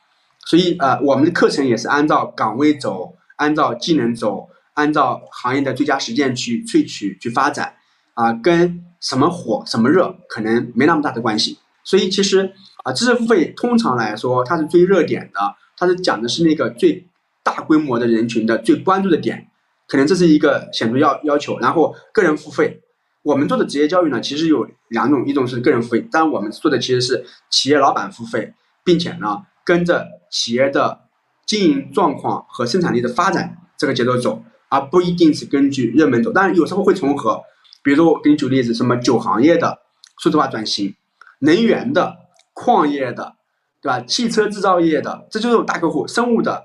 [0.45, 4.50] 所以呃，我们的课程也是按照岗位走，按照技能走。
[4.81, 7.75] 按照行业的最佳实践去萃取、去发展，
[8.15, 11.59] 啊，跟什么火、什么热可能没那么大的关系。
[11.85, 12.51] 所以其实
[12.85, 15.41] 啊，知识付费通常来说，它是追热点的，
[15.77, 17.07] 它是讲的是那个最
[17.43, 19.49] 大规模的人群的最关注的点，
[19.87, 21.59] 可能这是一个显著要要求。
[21.59, 22.81] 然后个人付费，
[23.23, 31.01] 我们做的职业教育呢，其实有两种，一种是个人付费，但我们做的其实是企业老板付费，并且呢，跟着企业的
[31.47, 34.43] 经营状况和生产力的发展这个节奏走。
[34.71, 37.43] 而不一定是根据热门走，但是有时候会重合。
[37.83, 39.81] 比如说，我给你举例子，什么酒行业的
[40.19, 40.95] 数字化转型，
[41.41, 42.17] 能源的、
[42.53, 43.35] 矿业的，
[43.83, 44.01] 对吧？
[44.03, 46.07] 汽车制造业的，这就是大客户。
[46.07, 46.65] 生物的、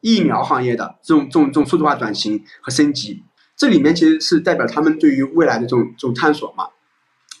[0.00, 3.22] 疫苗行业的这种、这种、这种数字化转型和升级，
[3.56, 6.68] 这里面其实是代表他们对于未来的这种、这种探索嘛。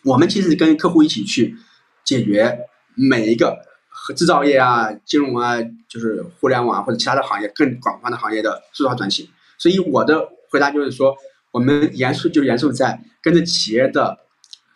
[0.04, 1.56] 我们其实跟客户一起去
[2.04, 2.58] 解决
[2.94, 3.56] 每一个
[3.88, 5.56] 和制造业啊、金融啊，
[5.88, 9.26] 就是互联网或者其他的行业更广泛的行业的数字化转型。
[9.64, 11.16] 所以我的回答就是说，
[11.50, 14.18] 我们严肃就严肃在跟着企业的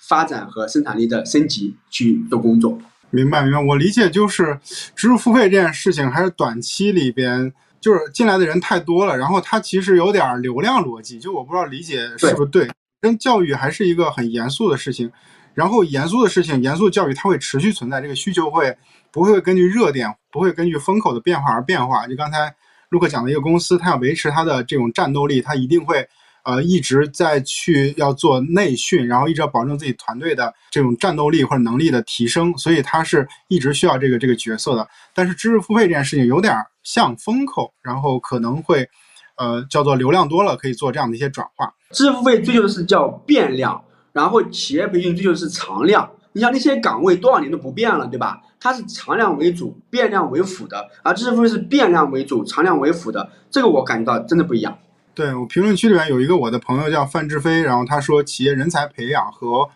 [0.01, 2.79] 发展和生产力的升级去做工作。
[3.11, 4.59] 明白明白，我理解就是
[4.97, 12.71] 支付付费这件事情还是短期里边就是进来的人太多了，然后它其实有点流量逻辑，就我不知道理解是不是对。
[13.03, 15.13] 跟教育还是一个很严肃的事情，
[15.53, 18.75] 然后严肃的事情，严肃教育它会持续存在，这个需求会
[19.13, 22.07] 不会根据热点，不会根据风口的变化而变化？
[22.07, 22.55] 就刚才
[22.91, 26.09] 陆克讲的一个公司，它要维持它的这种战斗力，它一定会。
[26.45, 34.89] 呃，一直在去要做内训，然后一直要保证自己团队的这种战斗力或者能力的提升，所以他是一直需要这个这个角色的。
[35.13, 38.89] 但是知识付费这件事情有点像风口，然后可能会，
[39.37, 41.71] 呃，叫做流量多了可以做这样的一些转化。
[41.91, 43.85] 知识付费追求的是叫变量，
[44.15, 46.11] 然后企业培训追求的是常量。
[46.39, 48.41] 你像那些岗位多少年都不变了，对吧？
[48.61, 53.29] 它是常量为主，变量为辅的，而知识付费是变量为主，常量为辅的。
[53.51, 54.79] 这个我感觉到真的不一样。
[55.15, 59.69] 对我评论区里面有一个我的朋友叫范志飞，然后他说企业人才培养和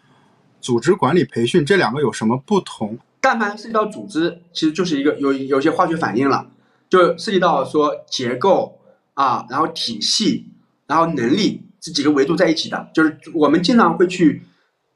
[0.61, 2.97] 组织管理培训这两个有什么不同？
[3.21, 6.47] 但凡涉及到组织，其实就是一个有有些化学反应了，
[6.89, 8.79] 就涉及到说结构
[9.15, 10.47] 啊，然后体系，
[10.87, 14.43] 然后能力这几个维度在一起的，就是我们经常会去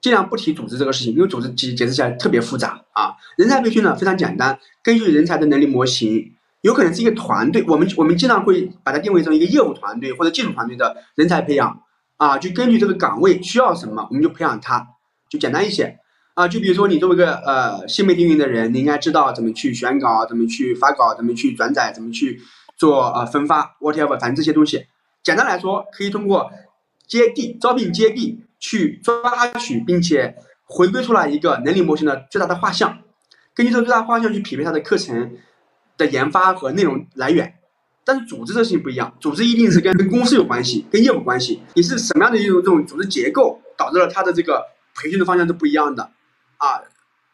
[0.07, 3.17] 尽量不提组织这个事情，因为组织解解释起来特别复杂啊。
[3.37, 6.33] 人才培训呢非常简单，根据人才的能力模型。
[6.61, 11.83] 有可能是一个团队，我们我们经常会把它定位成一个业务团队或者技术团队的人才培养
[12.19, 14.87] 啊，就根据这个岗位需要什么，我们就培养他，
[15.29, 15.99] 就简单一些
[16.35, 16.47] 啊。
[16.47, 22.41] 就比如说你作为一个呃新媒体运营的人，你应该知道怎么去选稿，怎么去发稿，怎么去转载，怎么去
[22.77, 24.87] 做呃分发，whatever，反正这些东西，
[25.25, 26.53] 简单来说，可以通过
[27.09, 32.99] 接地招聘接地去抓取，并且回归出来一个能力模型的最大的画像，
[33.55, 35.37] 根据这个最大画像去匹配他的课程。
[35.99, 37.55] 的研发和内容来源，
[38.05, 41.63] 但是组织这事情不一样，组织一定是跟跟公司有关系，跟业务关系。
[41.73, 44.63] 你是什么样的一种这种组织结构，导致了它的这个
[44.95, 46.11] 培训的方向是不一样的
[46.59, 46.83] 啊？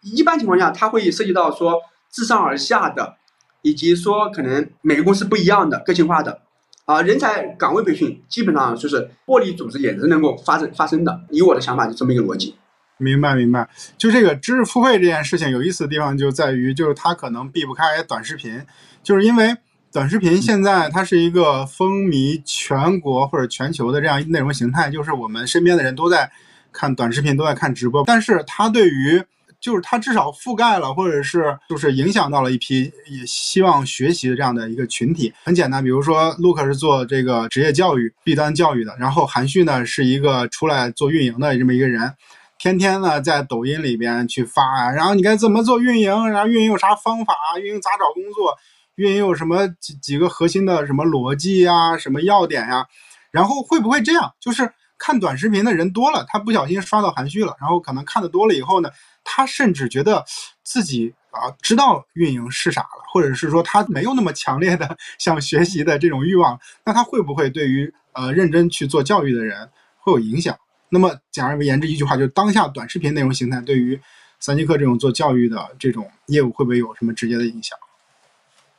[0.03, 3.17] 一般情况下，它会涉及到说自上而下的，
[3.63, 6.43] 以及说可能每个公司不一样的个性化的
[6.85, 7.03] 啊。
[7.03, 11.21] 人才岗位培训基本上就是剥离组织也是能够发生发生的。
[11.31, 12.55] 以我的想法就这么一个逻辑。
[12.99, 13.69] 明白明白，
[13.99, 18.63] 就这个知识付费这件事情有意思的地方就在于，就是它可能避不开短视频，
[19.03, 19.57] 就是因为
[19.91, 26.31] 短视频现在它是一个风靡全国或者全球的这样内容形态，就是我们身边的人都在
[26.71, 29.21] 看短视频，都在看直播，但是它对于
[29.63, 35.33] 就是它至少覆盖了，或者是就是影响到了一批也希望学习的这样的一个群体。
[35.45, 42.13] 很简单，比如说 Luke 是做这个职业教育、B 端教育的，然后韩旭呢是一个出来做运营的这么一个人。
[42.59, 48.57] 天天呢在抖音里边去发啊，然后你该怎么做运营，然后运营有啥方法，运营咋找工作，
[48.97, 52.87] 运营有什么几几个核心的什么逻辑呀，什么要点呀，
[53.31, 54.33] 然后会不会这样？
[54.41, 58.91] 就是看短视频的人多了，他不小心刷到韩旭了，然后可能看的多了以后呢，
[59.25, 60.25] 他甚至觉得
[60.63, 69.69] 自己啊知道运营是啥了，或者是说他没有那么强烈的想学习的这种欲望，那他会不会对于呃认真去做教育的人
[69.99, 70.57] 会有影响？
[70.91, 73.99] 那么简而言之一句话，就是当下短视频内容形态对于
[74.39, 77.79] 三节课这种做教育的这种业务会不会有什么直接的影响？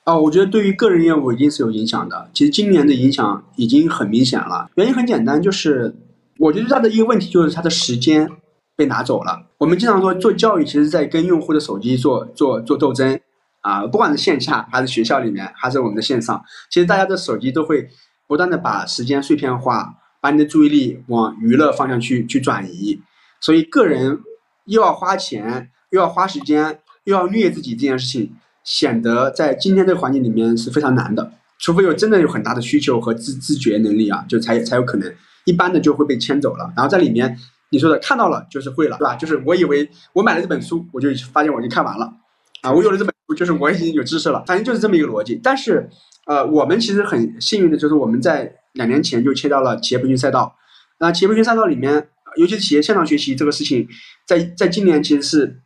[0.04, 2.30] 啊，我觉得对于个人业务一定是有影响的。
[2.34, 4.70] 其实今年的影响已经很明显了。
[4.76, 5.96] 原因很简单，就是
[6.38, 8.30] 我觉得最大的一个问题就是它的时间
[8.76, 9.48] 被拿走了。
[9.58, 13.20] 我们经常说做教育，其实在跟用户的手机做做做斗争
[13.62, 17.90] 啊，不管是线下还是学校里面，还是我们的线上，其实大家的手机都会
[18.28, 19.96] 不断的把时间碎片化。
[20.24, 22.98] 把你的注意力往娱乐方向去去转移，
[23.42, 24.22] 所以个人
[24.64, 31.34] 又要花钱，又要花时间，又要虐自己这件事情，显得在今天这个环境里面是非常难的。
[31.60, 35.14] 除非有真的有很大的需求和自自觉能力啊，就才才有可能。
[35.44, 36.72] 一般的就会被牵走了。
[36.74, 37.38] 然后在里面
[37.74, 39.16] 你说的看到了就是会了，对吧？
[39.16, 42.14] 就是我以为我买了这本书，我就发现我已经看完了
[42.62, 42.72] 啊。
[42.72, 45.38] 我有了这本书，就是我已经有知识了，反正就是这么一个逻辑。
[45.44, 45.90] 但是
[46.28, 48.56] 呃，我们其实很幸运的就是我们在。
[48.74, 50.56] 两年前就切到了企业培训赛道，
[51.00, 53.88] 那企业培训赛道里面，尤其是企业线上学习这个事情，
[54.26, 55.62] 在在今年其实是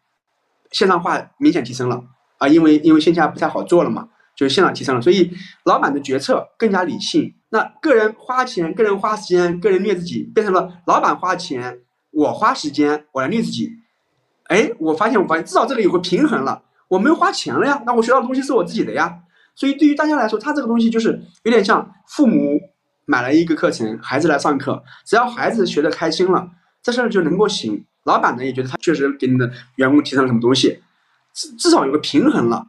[0.74, 2.04] 线上化明显提升了
[2.38, 5.32] 啊，因为因为线下不太好做了嘛，就是线上提升了，所以
[5.64, 7.34] 老板的决策更加理性。
[7.48, 11.80] 那个人花钱，个人花时间，个人虐自己，变成了老板花钱，
[12.18, 13.70] 我花时间，我来虐自己。
[14.46, 19.20] 哎，我发现我发现至少这里有个平衡了，我没有花钱了呀，那我学到的东西是我自己的呀。
[19.56, 22.60] 所以对于大家来说，他这个东西就是有点像父母。
[23.10, 26.46] 买了一个课程，孩子来上课，只要孩子学的开心了，
[26.84, 27.86] 这事儿就能够行。
[28.04, 30.82] 老板呢也觉得他确实给你的员工提升了什么东西，
[31.34, 32.68] 至至少有个平衡了，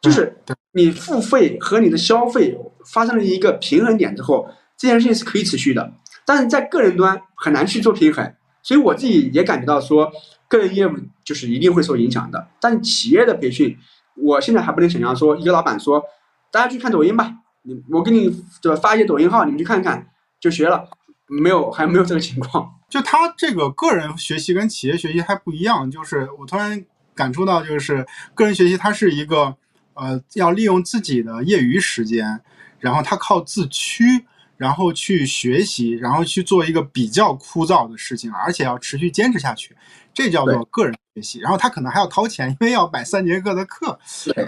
[0.00, 0.42] 就是
[0.72, 5.92] 你付费和你的消费发生了一个平衡点之后，这件事情是可以持续的。
[6.24, 8.34] 但是在个人端很难去做平衡，
[8.66, 10.10] 所以我自己也感觉到说，
[10.48, 10.92] 个人业务
[11.24, 12.48] 就是一定会受影响的。
[12.60, 13.78] 但企业的培训，
[14.16, 16.02] 我现在还不能想象说，一个老板说，
[16.50, 20.08] 大家去看抖音吧，你我给你的发一些抖音号，你们去看看
[20.40, 20.84] 就学了，
[21.28, 22.74] 没有还没有这个情况。
[22.90, 28.04] 就他这个个人学习跟企业学习还不一样，就是我突然感触到，就是
[28.34, 29.54] 个人学习它是一个
[29.94, 32.40] 呃要利用自己的业余时间，
[32.80, 34.26] 然后他靠自驱。
[34.56, 39.76] 然后去学习，然后去做一个比较枯燥的事情，而且要持续坚持下去，
[40.14, 41.38] 这叫做个人学习。
[41.40, 43.98] 然后他可能还要掏钱，因为要买三节课的课。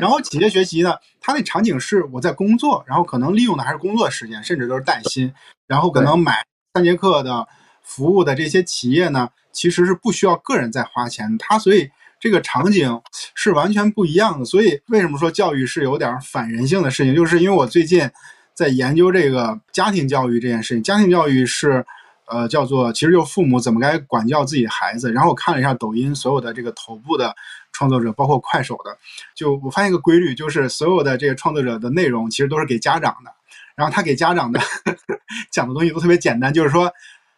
[0.01, 5.31] 然后企业学习呢，它那场景是我在工作，然后可能利用的还是工作时间，甚至都是带薪。
[5.67, 6.43] 然后可能买
[6.73, 7.47] 三节课的
[7.83, 12.99] 服务的这些企业呢，其实是不需要个人再花钱，它所以这个场景
[13.35, 14.45] 是完全不一样的。
[14.47, 18.11] 所以为什么说教育是有点反人性的事情，就是因为我最近。
[18.59, 21.87] 在研究这个家庭教育这件事情，家庭教育是，
[22.27, 25.13] 呃，叫做其实就是父母怎么该管教自己的孩子。
[25.13, 27.33] 然后我看了一下抖音所有的这个头部的
[27.71, 28.99] 创作者，包括快手的，
[29.33, 33.31] 就我发现一个规律，就是所有的这个创作者的内容其实都是给家长的。
[33.77, 34.59] 然后他给家长的
[35.53, 36.93] 讲的东西都特别简单，就是说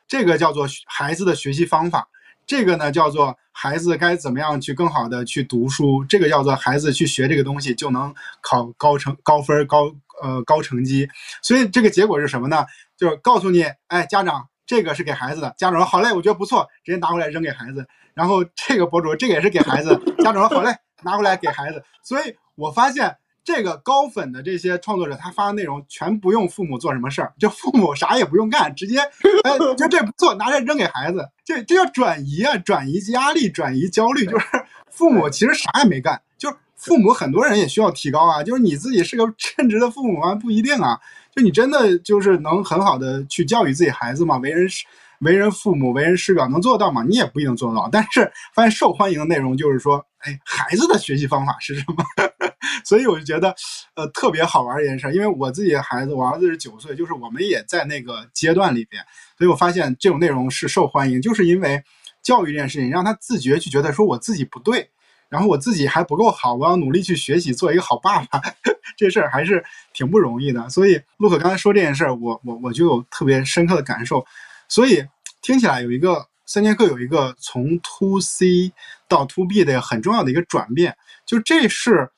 [0.09, 2.09] 这个叫做孩子的学习方法，
[2.47, 9.93] 这个呢叫做孩子该怎么样去更好的去读书，这个叫做孩子去学这个东西就能考高成高分高。
[10.23, 11.09] 呃，高成绩，
[11.43, 12.64] 所以这个结果是什么呢？
[12.97, 15.55] 就是告诉你，哎，家长，这个是给孩子的。
[15.57, 17.87] 家长说好嘞，我觉得不错，直接拿回来扔给孩子。
[18.12, 19.99] 然后这个博主，这个也是给孩子。
[20.18, 21.83] 家长说好嘞，拿回来给孩子。
[22.03, 28.99] 所以我发现这个高粉的这些创作者，他发的内容全不用父母做什么事儿，就父母啥也不用干，直接，
[29.45, 31.29] 哎，就这不错，拿着扔给孩子。
[31.45, 34.47] 这这叫转移啊，转移压力，转移焦虑，就是
[34.91, 36.55] 父母其实啥也没干，就。
[36.83, 40.35] 父母很多人也需要提高啊，就是你自己是个称职的父母吗？
[40.35, 40.99] 不一定啊。
[41.35, 44.39] 就你真的就是能很好的去教育自己孩子吗？
[44.39, 44.85] 为人师
[45.20, 47.05] 为人父母、为人师表能做到吗？
[47.07, 47.89] 你也不一定做到。
[47.93, 52.05] 但是发现受欢迎的内容就是说，哎，孩子的学习方法是什么？
[52.85, 53.55] 所以我就觉得，
[53.95, 55.12] 呃，特别好玩一件事。
[55.12, 59.03] 因为我自己的孩子，我儿子是九岁，就是我们也在那个阶段里边，
[59.37, 61.83] 所以我发现这种内容是受欢迎，就是因为
[62.22, 64.91] 教育这件事情让他自觉去觉得说我自己不对。
[65.31, 68.43] 然后我自己还不够好，我要努力去学习，做一个好爸爸。
[68.99, 69.64] 这事儿还是
[69.95, 70.68] 挺不容易的。
[70.68, 74.26] 所以陆可刚才说这件事儿，我我我就有特别深刻的感受。
[74.68, 75.07] 所以
[75.41, 78.72] 听起来有一个三节课有一个从 to C
[79.09, 82.11] 到 to B 的很重要的一个转变，就这是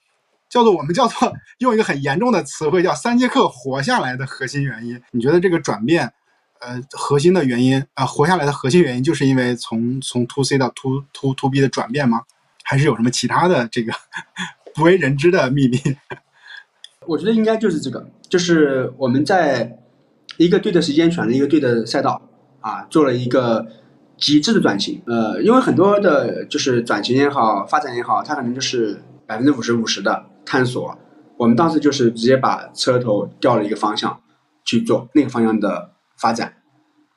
[0.48, 5.00] 叫做我们叫做用一个很严重的词汇叫三节课活下来的核心原因。
[5.10, 6.12] 你觉得这个转变，
[6.60, 12.22] 呃，核心的原因啊，活下来的核心原因就是因为从从 to C 到 to to to B 的转变吗？
[12.62, 13.92] 还是有什么其他的这个
[14.74, 15.78] 不为人知的秘密？
[17.06, 19.78] 我觉得应该就是这个，就是我们在
[20.36, 22.22] 一个对的时间选了一个对的赛道
[22.60, 23.66] 啊，做了一个
[24.16, 25.02] 极致的转型。
[25.06, 30.96] 呃，因为很多的就是转型也好，发展也好，它可能就是百分之五十五十的探索。
[31.36, 34.20] 我们当时就是直接把车头调了一个方向
[34.64, 36.54] 去做那个方向的发展，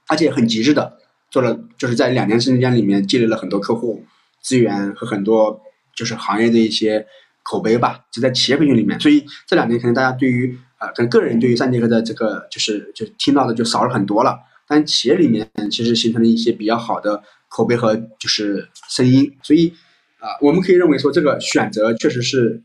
[0.07, 0.97] 而且很极致的
[1.29, 4.03] 做了，就是在两年时间里面积累了很多客户。
[4.45, 5.59] 资源和很多
[5.95, 7.03] 就是行业的一些
[7.41, 8.99] 口碑吧，就在企业培训里面。
[8.99, 14.37] 所以这两年可能大家对于呃，可能个人对于三节课的这个就是就听到的就少了很多了。
[14.67, 19.35] 但企业里面其实形成了一些比较好的口碑和就是声音。
[19.41, 19.73] 所以
[20.19, 22.61] 啊，我们可以认为说这个选择确实是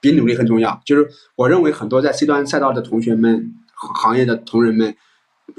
[0.00, 0.80] 比努力很重要。
[0.86, 4.94] 就是我认为很多在 C 端赛道的同学们、行业的同仁们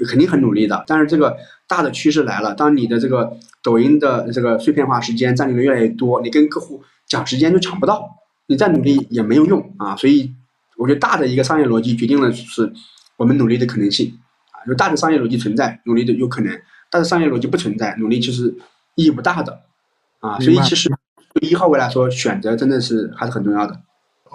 [0.08, 1.36] 肯定很努力的，但是这个。
[1.68, 3.36] 大的趋势来了，当你的这个
[3.66, 8.08] 抖音的这个碎片化时间占领的越来越多，你跟客户讲时间就抢不到，
[8.46, 9.96] 你再努力也没有用啊！
[9.96, 10.32] 所以
[10.76, 12.72] 我觉得大的一个商业逻辑决定了是
[13.16, 14.16] 我们努力的可能性
[14.52, 16.54] 啊，就大的商业逻辑存在，努力的有可能；
[16.92, 18.54] 大的商业逻辑不存在，努力其实
[18.94, 19.62] 意义不大的
[20.20, 20.38] 啊。
[20.38, 20.88] 所以其实
[21.34, 23.80] 对一号位来说，选择真的是还是很重要的。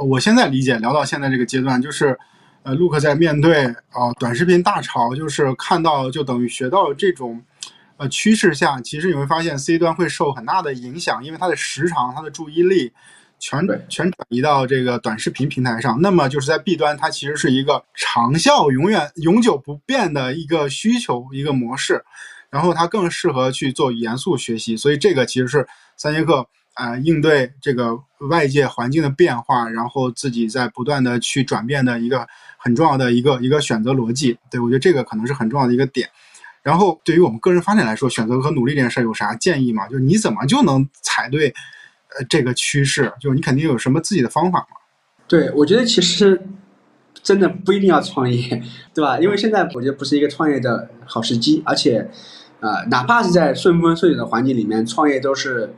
[0.10, 2.18] 我现在理解，聊到现在这个阶段，就是。
[2.64, 7.42] 呃，陆克在面对啊短视频大潮，就是看到就等于学到这种
[8.02, 12.92] 呃趋势下，其实你会发现 C 端会受很大的影响，因为它的时长、它的注意力
[13.38, 16.02] 全全转移到这个短视频平台上。
[16.02, 22.04] 那么就是在 B 端，它其实是一个长效、永远永久不变的一个需求一个模式，
[22.50, 24.76] 然后它更适合去做严肃学习。
[24.76, 26.48] 所以这个其实是三节课。
[26.74, 28.00] 啊，应对这个
[28.30, 32.26] 外界环境的变化，然后自己在不断的去转变的一个
[32.58, 36.10] 很重要的一个一个选择逻辑，对我觉得这个可能是很重要的一个点。
[36.64, 39.88] 然后对于我们个人发展来说，选择和努力这件事有啥建议吗？
[39.88, 41.50] 就是你怎么就能踩对
[42.18, 43.12] 呃这个趋势？
[43.20, 44.78] 就是你肯定有什么自己的方法嘛？
[45.28, 46.40] 对，我觉得其实
[47.24, 48.62] 真的不一定要创业，
[48.94, 49.18] 对吧？
[49.20, 52.08] 因为现在我觉得不是一个创业的好时机，而且，
[52.60, 55.74] 呃，哪怕是在顺风顺水的环境里面创业，都是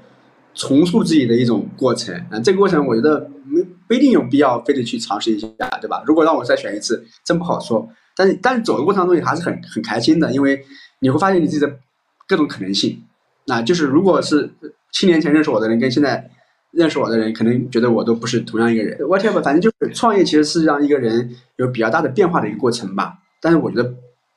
[0.53, 2.13] 重塑自己的一种过程。
[2.29, 5.47] 啊、这个过程我觉得没不一定有必要非得去尝试一下，
[5.79, 6.03] 对吧？
[6.05, 7.87] 如果让我再选一次，真不好说。
[8.15, 10.63] 但是但是走的过程中你还是很很开心的，因为
[10.99, 11.79] 你会发现你自己的
[12.27, 13.03] 各种可能性。
[13.45, 14.49] 那就是如果是
[14.91, 16.29] 七年前认识我的人跟现在
[16.71, 18.97] 认识我的人，可能觉得我都不是同样一个人。
[18.99, 23.15] whatever，反正就是创业其实是让一个人有比较大的变化的一个过程吧。
[23.41, 23.93] 但是我觉得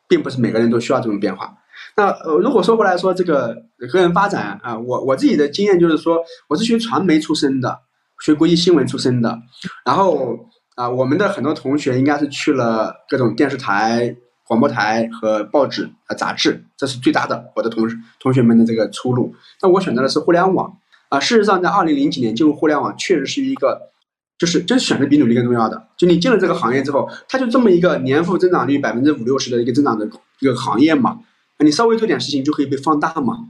[0.08, 1.56] 并不是每个人都需要这种变化。
[1.96, 3.54] 那呃，如果说回来说这个
[3.92, 6.18] 个人发展啊，我我自己的经验就是说，
[6.48, 7.78] 我是学传媒出身的，
[8.20, 9.38] 学国际新闻出身的，
[9.84, 10.38] 然后
[10.76, 14.14] 啊，我们的很多同学应该是去了各种电视台、
[14.46, 17.88] 广播台和报纸和杂志，这是最大的我的同
[18.20, 19.34] 同学们的这个出路。
[19.62, 20.76] 那我选择的是互联网
[21.08, 21.18] 啊。
[21.18, 23.90] 事实上，在二零零几年进入互联网，确实是一个，
[24.36, 25.88] 就是真选择比努力更重要的。
[25.96, 30.06] 就你进了这个行业之后，它就这么一个年复增长率百分之五六十的一个增长的
[30.40, 31.20] 一个行业嘛。
[31.60, 33.48] 你稍微做点事情就可以被放大嘛？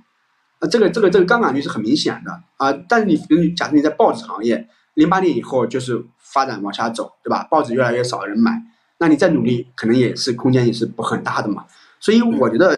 [0.61, 2.72] 啊，这个这个这个杠杆率是很明显的啊。
[2.89, 6.07] 但是你你假设你在报纸行业，零八年以后就是
[6.37, 7.49] 发展往下走，对吧？
[7.51, 8.62] 报纸越来越少人买，
[8.99, 11.64] 那你再努力可能也是空间也是不很大的嘛。
[11.99, 12.76] 所以我觉得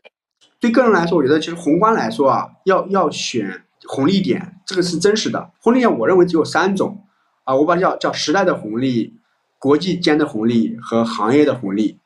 [0.60, 5.50] 对个人来说，我觉得其实宏观来说啊，要要选红利点，这个是真实的。
[5.60, 7.04] 红利点我认为只有三种
[7.42, 9.18] 啊，我把它叫叫时代的红利、
[9.58, 11.98] 国际间的红利和行业的红利。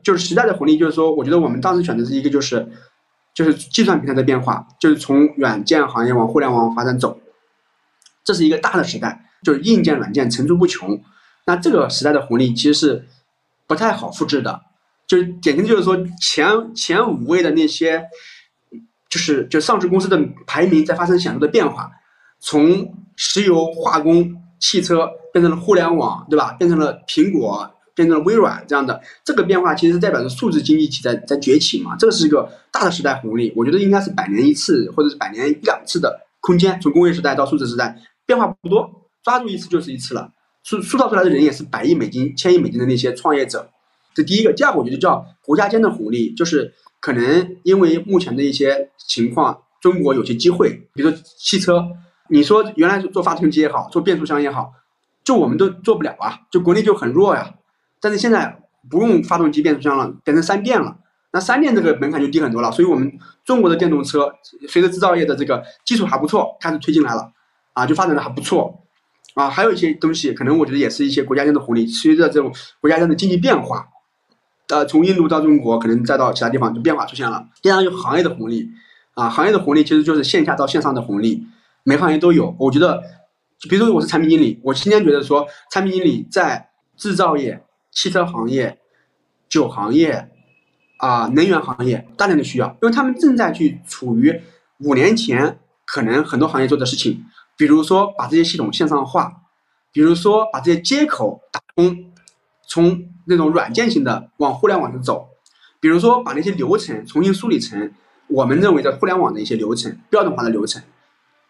[0.00, 2.68] 就是时代的红利，就是说，我觉得我们当时选的是一个，就是
[3.34, 7.20] 就是计算平台的变化，就是从软件行业往互联网发展走，
[8.22, 11.00] 这是一个大的时代，就是硬件、软件层出不穷。
[11.46, 13.04] 那这个时代的红利其实是
[13.66, 14.60] 不太好复制的，
[15.06, 18.04] 就是典型就是说前前五位的那些，
[19.08, 21.90] 就是就上市公司的排名在发生显著的变化，
[22.40, 26.52] 从石油、化工、汽车变成了互联网，对吧？
[26.52, 27.74] 变成了苹果。
[27.94, 36.80] 变成了微软这样的这个变化，其实代表着数字经济体在在崛起嘛，这个是一个大的时代红利，我觉得应该是百年一次或者是百年一两次的空间。
[36.80, 38.88] 从工业时代到数字时代，变化不多，
[39.28, 40.32] 抓住一次就是一次了。
[40.64, 43.70] 塑塑造出来的人也是百亿美金、千亿美金的那些创业者，
[44.14, 44.54] 这第一个。
[44.54, 51.84] 第二个，我觉得叫国家间的红利，就是可能因为目前的一些情况，中国有些机会，比如说汽车，
[52.30, 54.72] 你说原来做发动机也好，做变速箱也好，
[55.22, 57.54] 就我们都做不了啊，就国内就很弱呀。
[58.00, 60.96] 但是现在不用发动机变速箱了，变成三电了，
[61.32, 62.72] 那三电这个门槛就低很多了。
[62.72, 63.10] 所以，我们
[63.44, 64.32] 中国的电动车
[64.68, 67.32] 随着制造业的这个基础还不错，开始推进来了，
[67.74, 68.84] 啊，就发展的还不错，
[69.38, 71.86] 啊，还有一些东西，可能我觉得也是一些国家间的红利。
[71.86, 73.86] 随着这种国家间的经济变化，
[74.66, 77.46] 呃，从印度到中国，可能再到其他地方，就变化出现了。
[77.62, 78.68] 第二，有行业的红利，
[79.14, 81.46] 啊，行业的红利其实就是线下到线上的红利，
[81.84, 82.52] 每个行业都有。
[82.58, 83.00] 我觉得，
[83.70, 87.62] 比如说我是产品经理，我今天觉得说，产品经理在制造业。
[87.90, 88.78] 汽车行业、
[89.48, 90.28] 酒行业
[90.98, 94.40] 啊，能源行业大量的需要，因为他们正在去处于
[94.80, 97.24] 五年前可能很多行业做的事情，
[97.58, 99.42] 比如说把这些系统线上化，
[99.92, 102.10] 比如说把这些接口打通，
[102.66, 105.28] 从那种软件型的往互联网上走，
[105.78, 107.92] 比如说把那些流程重新梳理成
[108.28, 110.82] 我们认为的互联网的一些流程，标准化的流程。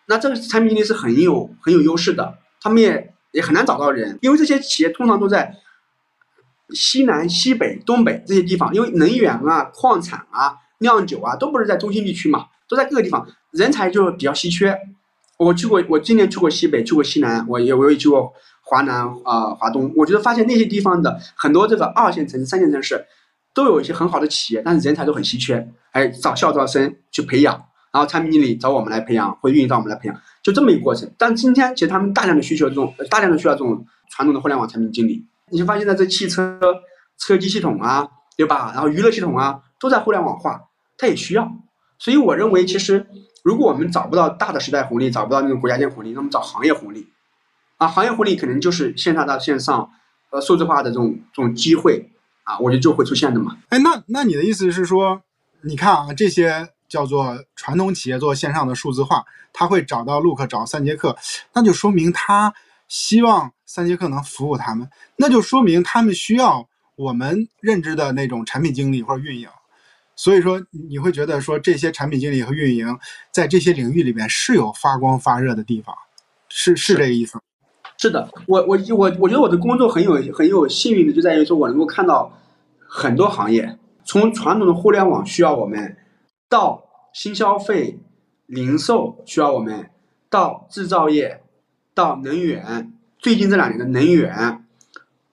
[0.06, 5.54] 那这个产品经理是很有很有优势的，他们也也很难找到人，因为这些企业通常都在。
[6.74, 14.78] 西南、西北、东北这些地方，因为能源啊、矿产啊、酿酒啊，都不是在中心地区嘛，都在各个地方，人才就比较稀缺。
[15.38, 18.32] 我去过，我今年去过西北，去过西南，我也我也去过
[18.62, 19.92] 华南啊、华东。
[19.96, 23.06] 我觉得发现那些地方的很多这个二线城市、三线城市，
[23.54, 27.54] 都有一些很好的企业，但是人才都很稀缺，哎，找校招生去培养，
[27.92, 31.08] 然后产品经理找我们来培养，或运营到我们来培养，就这么一个过程。
[31.16, 35.24] 但今天其实他们大量的需求这种，大量的需要这种传统的互联网产品经理。
[35.50, 36.58] 你就发现，在这汽车
[37.16, 38.72] 车机系统啊，对吧？
[38.74, 40.62] 然后娱乐系统啊，都在互联网化，
[40.98, 41.48] 它也需要。
[41.98, 43.06] 所以我认为，其实
[43.42, 47.06] 如果我们找不到大的时代红利，找不到那种国家间红利，那么找行业红利
[47.76, 49.90] 啊，行业红利可能就是线下到线上，
[50.30, 52.10] 呃，数字化的这种这种机会
[52.44, 53.56] 啊，我觉得就会出现的嘛。
[53.68, 55.22] 哎，那那你的意思是说，
[55.62, 61.16] 你看啊，这些叫做传统企业做线上的数字化，他会找到 Look 找三节课，
[61.54, 62.54] 那就说明他。
[62.90, 69.46] 希望三节课能服务他们，那就说明他们需要我们认知的那种产品经理或者运营。
[70.18, 70.60] 所以说，
[70.90, 72.98] 你会觉得说这些产品经理和运营
[73.30, 75.94] 在这些领域里面是有发光发热的地方，
[76.48, 77.38] 是是这个意思。
[77.96, 82.36] 是的，我我我我觉得我的工作很有很有幸运的，就在于说我能够看到
[82.80, 85.96] 很多行业，从传统的互联网需要我们，
[86.48, 88.00] 到新消费、
[88.46, 89.88] 零售需要我们，
[90.28, 91.40] 到制造业。
[91.94, 94.64] 到能源，最近这两年的能源、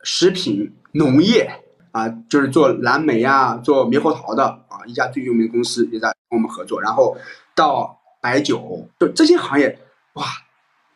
[0.01, 1.63] 食品、农业
[1.95, 6.81] 啊，就是做蓝莓啊、做猕猴桃的啊，一家最有名的公司也在跟我们合作。
[6.81, 7.15] 然后
[7.55, 9.79] 到白酒，就这些行业，
[10.15, 10.25] 哇，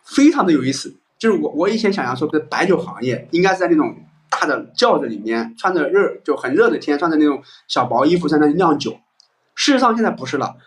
[0.03, 0.93] 非常的有意思。
[1.17, 3.95] 就是我我以前想象说，这白酒行业应该是在那种
[4.29, 8.91] 大的轿子里面，穿着热就很热的天，穿着那种小薄衣服在那酿酒。
[9.55, 10.57] 事实上现在不是了，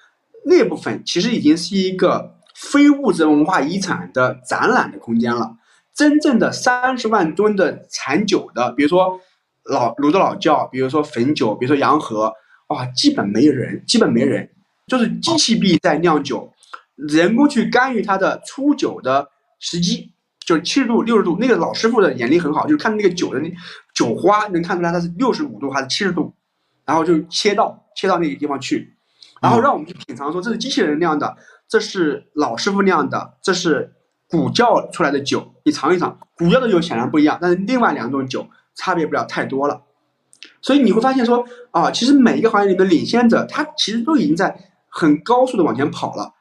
[0.46, 5.56] 那部分其实已经是一个非物质文化遗产的展览的空间了。
[5.94, 9.20] 真正的三十万吨的产酒的，比如说
[9.64, 12.32] 老泸州老窖，比如说汾酒，比如说洋河，
[12.68, 14.48] 哇，基本没人，基本没人，
[14.86, 16.52] 就是机器臂在酿酒，
[16.96, 20.10] 人工去干预它的出酒的时机。
[20.44, 23.48] 就是七十度、六十度，那个老师傅的眼力很好，就是看那个酒的那
[23.94, 26.34] 酒花，能看出来它是六十五度还是七十度，
[26.84, 28.92] 然后就切到切到那个地方去，
[29.40, 31.36] 然后让我们去品尝，说这是机器人酿的，
[31.68, 33.92] 这是老师傅酿的，这是
[34.28, 38.44] 古窖出来的酒，你尝一尝，古窖的酒显然不一样，但是另外两种酒
[38.74, 39.82] 差别不了太多了，
[40.60, 44.56] 所以你会发现说啊，其实每一个行业里的领先者，他其实都已经在
[44.88, 46.34] 很高速的往前跑了。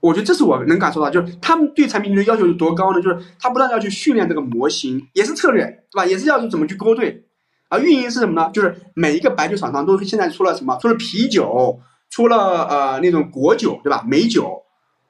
[0.00, 3.02] 我觉得这是我能感受到，就是他们对产品的要求有多高呢？
[3.02, 6.06] 就是他不断要去训练这个模型，也是策略，对吧？
[6.06, 7.24] 也是要去怎么去勾兑。
[7.68, 8.48] 而运营是什么呢？
[8.52, 10.76] 就是每一个白酒厂商都是现在出了什么？
[10.80, 14.04] 出了啤酒，出了呃那种果酒，对吧？
[14.06, 14.62] 美酒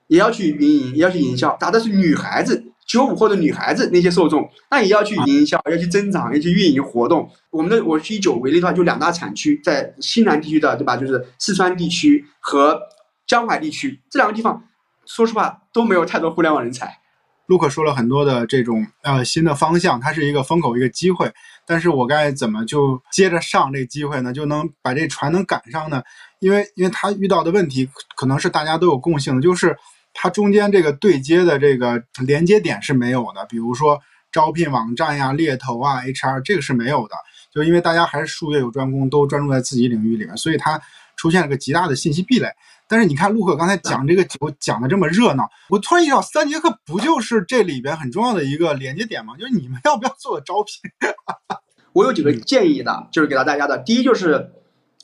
[0.06, 7.30] 也要去运营，也要去营销，打的是女孩子，九五后的女孩子那些受众，那也要去营销，要去增长，要去运营活动。
[7.50, 10.96] 我们的我以九为例的话，就两大产区，在西南地区的，对吧？
[10.96, 12.80] 就是四川地区和
[13.26, 14.64] 江淮地区这两个地方。
[15.04, 16.98] 说实话都没有太多互联网人才。
[17.46, 21.32] 陆可说了很多的这种呃新的方向，它是一个风口一个机会。
[21.66, 24.32] 但是我该怎么就接着上这机会呢？
[24.32, 26.02] 就能把这船能赶上呢？
[26.40, 29.76] 因为因为他遇到的问题可能是大家都有共性的，就是
[30.20, 33.46] 它中间这个对接的这个连接点是没有的。
[33.48, 34.00] 比如说
[34.32, 37.14] 招聘网站呀、猎头啊、HR 这个是没有的。
[37.52, 40.80] 就因为大家还是术业有专攻，都专注在自己领域里面，所以它
[41.16, 42.48] 出现了个极大的信息壁垒。
[42.88, 49.36] 但是你看，陆克刚才讲这个酒讲的这么热闹，我突然意识到，三节课不就是这里边很重要的一个连接点吗？
[49.38, 50.90] 就是你们要不要做招聘？
[51.94, 53.78] 我有几个建议的，就是给到大家的。
[53.78, 54.52] 第一就是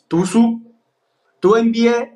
[0.09, 0.61] 读书，
[1.41, 2.11] 读 NBA，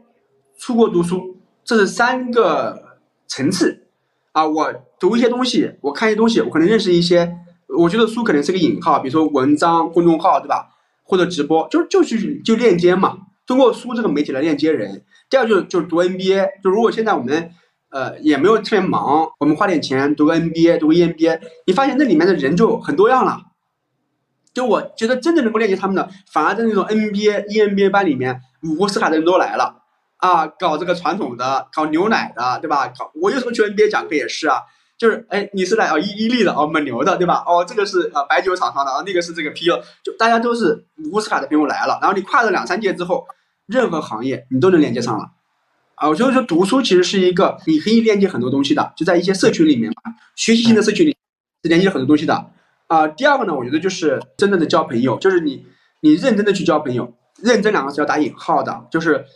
[0.59, 2.88] 出国读书，这是三个
[3.29, 3.87] 层次
[4.33, 4.45] 啊。
[4.45, 7.39] 我读一些东西，我看一些东西，我可能认识一些，
[7.79, 10.71] 我觉得书可能是个引号，比如说文章、公众号，对吧？
[11.05, 15.05] 或者直播，就就是就链接嘛，通过书这个媒体来链接人。
[15.31, 17.51] 第二就是就是读 NBA，就如果现在我们
[17.91, 23.43] 呃也没有特别忙，我们花点钱读个 NBA，读个 EMBA，你发现那里面的人就很多样了。
[24.53, 29.85] 就我觉得真正能够链接他们的，反而在那种 NBA、EMBA 班里面，五湖四海的人都来了
[30.19, 32.87] 啊，搞这个传统的，搞牛奶的，对吧？
[32.89, 34.59] 搞我有时候去 NBA 讲课也是啊，
[34.97, 37.43] 就是哎你是来哦伊伊利的哦蒙牛的对吧？
[37.47, 43.27] 哦这个是呃白酒厂商的啊，那个是这个啤酒，就大家都是五湖四海的朋友来了，然后你跨了两三届之后。
[43.71, 45.31] 任何行业你都能连接上了，
[45.97, 51.15] 啊，我觉得说读书其实是一个你可以链接很多东西的，就在一些社群里面嘛，学习型的社群里
[51.63, 52.51] 是连接很多东西的，
[52.87, 55.67] 啊，第二个呢，我觉得就是真正的交朋友，就是你
[56.01, 57.13] 你认真的去交朋友，
[57.43, 59.27] 认真两个字要打引号的，就是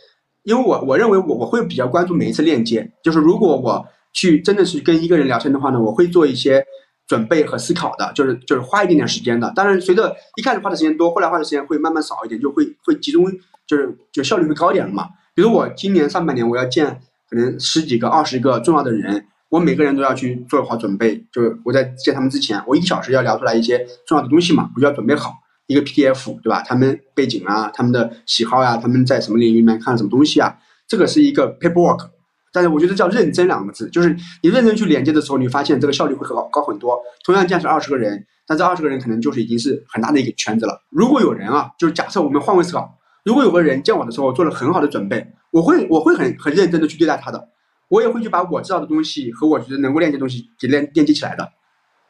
[0.43, 6.63] 因为我我认为我我会比较关注每一次链接，就是如果我去真的是跟一个人聊天的话呢，我会做一些
[7.07, 13.25] 准备和思考的，就是就是花一点点时间的，当然随着一开始花的时间多，后来花的时间会慢慢少一点，就会会集中。
[13.65, 15.07] 就是就效率会高一点了嘛？
[15.33, 21.25] 比如我今年上半年我要见可能十几个、二十个重要的人，我每个人都要去做好准备。
[21.31, 25.31] 就是我在见他们之前，我一小时要聊出来一些重要的东西嘛，我就要准备好
[25.67, 26.61] 一个 PDF，对吧？
[26.61, 30.57] 他们背景啊，他们的喜好呀，他们在什么领域里面看什么东西啊，
[30.87, 32.09] 这个是一个 paperwork。
[32.51, 36.99] 但是我觉得叫认真两个字，就是你认真去连接的时候，你发现这个效率会很高高很多。
[37.25, 40.79] 同样见识二十个人，但这二十个人可能就是已经是很大的一个圈子了。
[40.91, 42.99] 如果有人啊，就是假设我们换位思考。
[43.25, 47.47] 如果有个人见我的时候做了很好的准备，我会我会很很认真的去对待他的，
[47.87, 51.49] 我也会去把我知道的东西和我觉得能够链接东西给链链接起来的，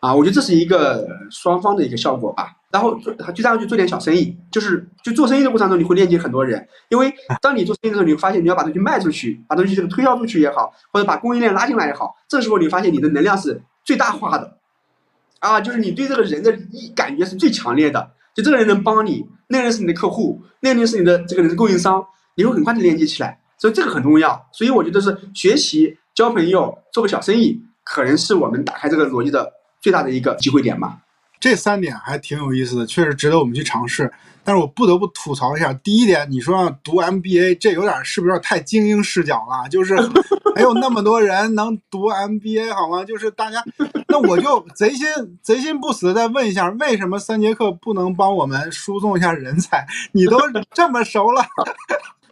[0.04, 2.52] 啊，我觉得这是一个双方的一个效果吧。
[2.70, 14.58] 然后做就这样去做点小生意，就是就做生意的过程中你会链接很多人，因为当你做生意的时候，你会发现你要把东西卖出去，把东西这个推销出去也好，或者把供应链拉进来也好，这时候你发现你的能量是最大化的，
[15.40, 18.12] 啊，就是你对这个人的一感觉是最强烈的。
[18.34, 22.04] 就这个人能帮你，那个人是你的客户，那个人是你的这个人是供应商，
[22.36, 24.46] 你会很快的连接起来，所以这个很重要。
[24.52, 29.50] 所以我觉得是学习、交朋友、做个小生意，可能是我们打开这个逻辑的
[29.84, 30.98] 最大的一个机会点吧。
[31.42, 34.10] 这三点还挺有意思的，确实值得我们去尝试。
[34.46, 39.68] 但是我不得不吐槽一下，第一点，你说要读 MBA，这有点是不是有点太精英视角了？
[39.70, 39.94] 就是
[40.56, 43.04] 还有那么多人能读 MBA 好吗？
[43.04, 43.62] 就是大家，
[44.08, 45.06] 那我就贼心
[45.42, 49.86] 贼心不死的再问一下，为什么三节课不能帮我们输送一下人才？
[50.14, 50.38] 你都
[50.72, 51.46] 这么熟了。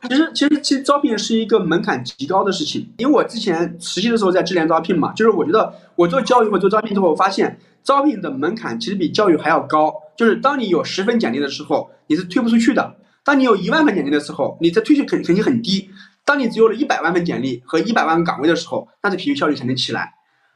[0.10, 2.92] 其实，其实，其实招聘是一个门槛极高的事情。
[2.98, 9.94] 因为我之前实习的时候在智联招聘嘛，就是我觉得我做教育或做招聘之后，我发现招聘的门槛其实比教育还要高。
[10.18, 15.90] 就是当你有十份简历的时候，你是推不出去的；当你有一万份简历的时候，你的推去肯肯定很低；
[16.26, 20.14] 当你只有了一百万份简历和一百万个岗位的时候，那这培训效率才能起来。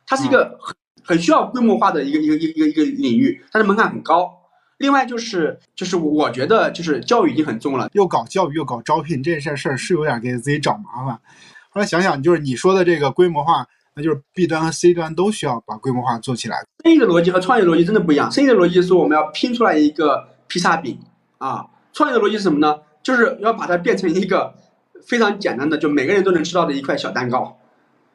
[0.07, 4.31] 它是一个很很需要规模化的一个一个一个一个领域，它的门槛很高。
[4.77, 11.17] 另外就是，就是我觉得就是教育已经很重了，又搞教育又搞招聘这些事儿是有点给自己找麻烦。
[11.69, 13.65] 后来想想，就是你说的这个规模化，
[13.95, 16.57] 那就是 B 端和 C 端都需要把规模化做起来。
[16.83, 18.29] 生意的逻辑和创业逻辑真的不一样。
[18.29, 20.99] 生意的逻辑是我们要拼出来一个披萨饼
[21.37, 22.75] 啊，创业的逻辑是什么呢？
[23.01, 24.53] 就是要把它变成一个
[25.05, 27.57] 非常简单的，就每个人都能吃到的一块小蛋糕，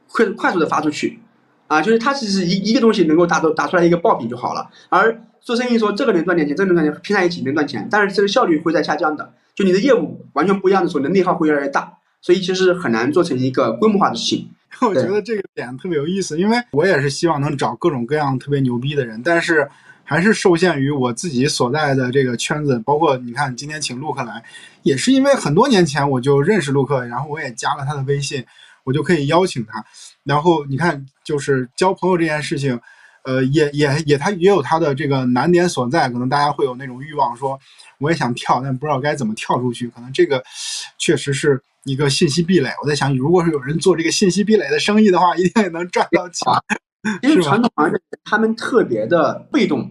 [0.08, 1.20] 快快速的发出去
[1.68, 5.22] 啊，就是它只是一一个东西能够打出打出来一个爆品就好了，而。
[5.41, 9.32] 做生意说这个能赚点钱，这个能赚钱，拼在一起能赚钱，但是这个效率会在下降的。
[9.55, 14.49] 就你的业务完全不一样的时候，你的内耗会越来越大，所以其实很难做成一个规模化的事情。
[14.80, 19.68] 我觉得这个点特别有意思，因为我也是希望能找各种各样特别牛逼的人，但是
[20.05, 22.78] 还是受限于我自己所在的这个圈子。
[22.86, 24.43] 包括你看今天请陆克来，
[24.82, 28.45] 也是因为很多年前我就认识陆克，然后我也加了他的微信，
[28.84, 29.84] 我就可以邀请他。
[30.24, 32.78] 然后你看，就是交朋友这件事情。
[33.24, 37.58] 呃，也也也，他也有他的这个难点所在，可能大家会有那种欲望，说
[37.98, 39.88] 我也想跳，但不知道该怎么跳出去。
[39.88, 40.42] 可能这个
[40.98, 42.70] 确实是一个信息壁垒。
[42.82, 46.52] 我在想，如果是有人做这个信息壁垒的生意的话，一定也能赚到钱。
[47.22, 49.90] 因为传统行业他们特别的被动，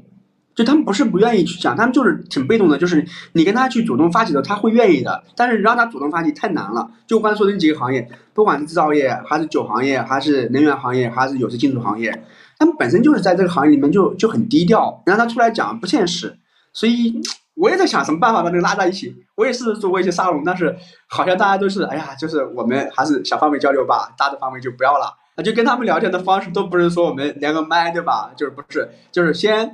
[0.55, 2.77] 就他们不是不愿意去讲，他们就是挺被动的。
[2.77, 5.23] 就是你跟他去主动发起的，他会愿意的。
[5.36, 6.89] 但是让他主动发起太难了。
[7.07, 12.23] 就我刚才说的那几个行业，不管是制造业，还是酒行业，还是能源行业，还是有色金属行业。
[12.60, 16.38] 他们本身就是在这个行业里面就就很低调，让他出来讲不现实，
[16.74, 17.20] 所以
[17.55, 19.16] 我也在想什么办法把这个拉在一起。
[19.36, 20.76] 我也试着做过一些沙龙，但是
[21.07, 25.16] 好像大家都是哎呀，就是我们还是小范围交流吧，大的范围就不要了。
[25.38, 28.32] 那就跟他们聊天的方式都不是说我们连个麦对吧？
[28.36, 29.74] 就是不是，就是先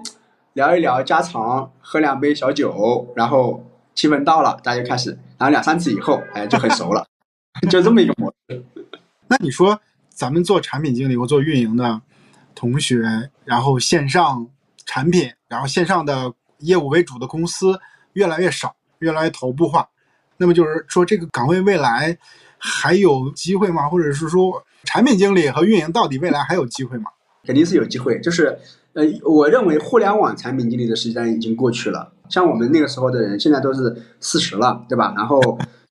[0.54, 3.64] 聊一聊家常，喝两杯小酒，然后
[3.96, 5.10] 气氛到了，大家就开始，
[5.40, 7.04] 然后两三次以后，哎，就很熟了，
[7.68, 8.64] 就这么一个模式。
[9.28, 9.80] 那你说
[10.10, 12.00] 咱们做产品经理或做运营的？
[12.56, 14.48] 同学，然后线上
[14.86, 17.78] 产品，然后线上的业务为主的公司
[18.14, 19.88] 越来越少，越来越头部化。
[20.38, 22.18] 那么就是说，这个岗位未来
[22.58, 23.88] 还有机会吗？
[23.88, 27.12] 或者是说，产品经理和运营到底未来还有机会吗？
[27.46, 28.20] 肯定是有机会。
[28.22, 28.58] 就是，
[28.94, 32.14] 呃，我认为互联网产品经理的时代已经过去了。
[32.30, 35.14] 像我们那个时候的人，现在都是四十了，对吧？
[35.16, 35.40] 然后。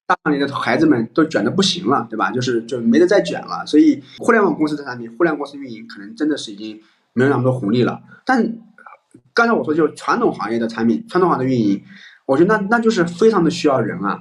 [0.07, 2.30] 大厂里的孩子们都卷的不行了，对吧？
[2.30, 6.80] 就是就没得再卷了，所以互联网公司的产品，互联网公司运营可能真的是已经
[7.12, 8.02] 没有那么多红利了。
[8.26, 8.59] 但
[9.32, 11.82] 刚才我说就是传统行业的产品，传统行业的运营，
[12.26, 14.20] 我觉得那那就是非常的需要人啊。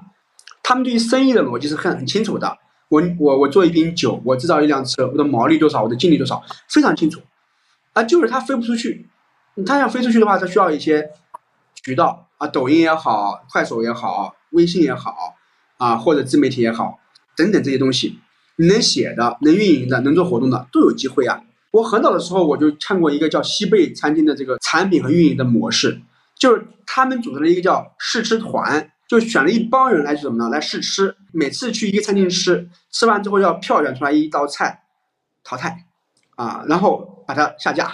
[0.62, 2.58] 他们对于生意的逻辑是很很清楚的。
[2.88, 7.20] 我我我做一瓶酒，我制造一辆车，我的毛利多少，我的净利多少，非常清楚。
[7.92, 9.10] 啊，就是他飞不出去，
[9.66, 11.10] 他要飞出去的话，他需要一些
[11.84, 15.36] 渠道啊，抖音也好，快手也好，微信也好。
[15.78, 17.00] 啊，或者自媒体也好，
[17.36, 18.20] 等等这些东西，
[18.58, 21.44] 你能写的、能运营的、能做活动的都有机会啊。
[21.72, 26.00] 我很早的时候我就看过一个叫西贝餐厅的这个产品和运营的模式，
[26.38, 30.50] 就是他们组成了一个叫试吃团，就选了一帮人来什么呢？
[30.50, 34.84] 来试吃，每次去一个餐厅吃，吃完之后要票选出来一道菜，
[35.44, 35.86] 淘汰，
[36.36, 37.92] 啊，然后把它下架，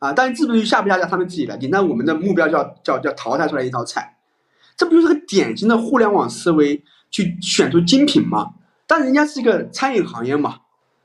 [0.00, 1.70] 啊，但是至于下不下架，他们自己来定。
[1.70, 4.18] 但我们的目标叫叫叫淘汰出来一道菜，
[4.76, 6.84] 这不就是个典型的互联网思维？
[7.10, 8.54] 去选出精品嘛？
[8.86, 10.60] 但人家是一个餐饮行业嘛。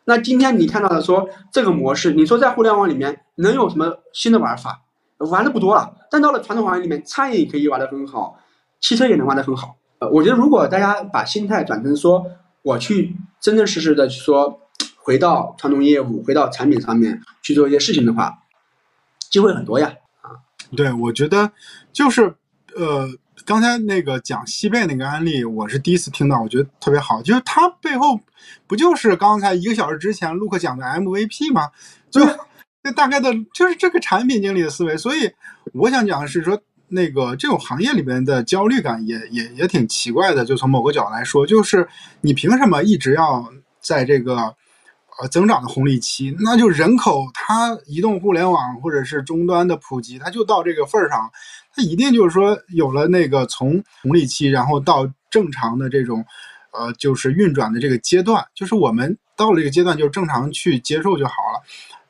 [0.05, 4.81] 那今天你看到的说这个模式，你说在互联网里面能有什么新的玩法？
[5.17, 5.95] 玩的不多了。
[6.11, 8.37] 但到了传统行业里面，餐饮可以玩的很好，
[8.81, 9.75] 汽车也能玩的很好。
[9.99, 12.25] 呃，我觉得如果大家把心态转成说，
[12.61, 14.59] 我去真真实实的去说，
[14.97, 18.39] 回到传统业务，回到产品上面去做一些事情的话，
[19.29, 19.93] 机会很多呀。
[20.21, 20.43] 啊，
[20.75, 21.51] 对，我觉得
[21.91, 22.35] 就是
[22.75, 23.09] 呃。
[23.45, 27.21] 刚才那个讲西贝那个案例，我是第一次听到，我觉得特别好。
[27.21, 28.17] 就是它背后
[28.67, 31.69] 不就是刚才一个小时之前陆克讲的 MVP 吗？
[32.09, 32.21] 就
[32.81, 34.95] 那大概的，就是这个产品经理的思维。
[34.95, 35.29] 所以
[35.73, 40.45] 我想讲的是说，那个这种行业里边的焦虑感也也也挺奇怪的。
[40.45, 41.85] 就从某个角度来说，就是
[42.21, 43.45] 你凭什么一直要
[43.81, 44.37] 在这个
[45.19, 51.29] 呃增长的红利期，那就人口它移动互联网或者是终端的普及，它就到这个份儿上，
[51.75, 56.23] 它一定就是说有了那个从红利期，然后到正常的这种，
[56.71, 61.63] 呃，就是运转的这个阶段，就是我们到了这个阶段，就正常去接受就好了。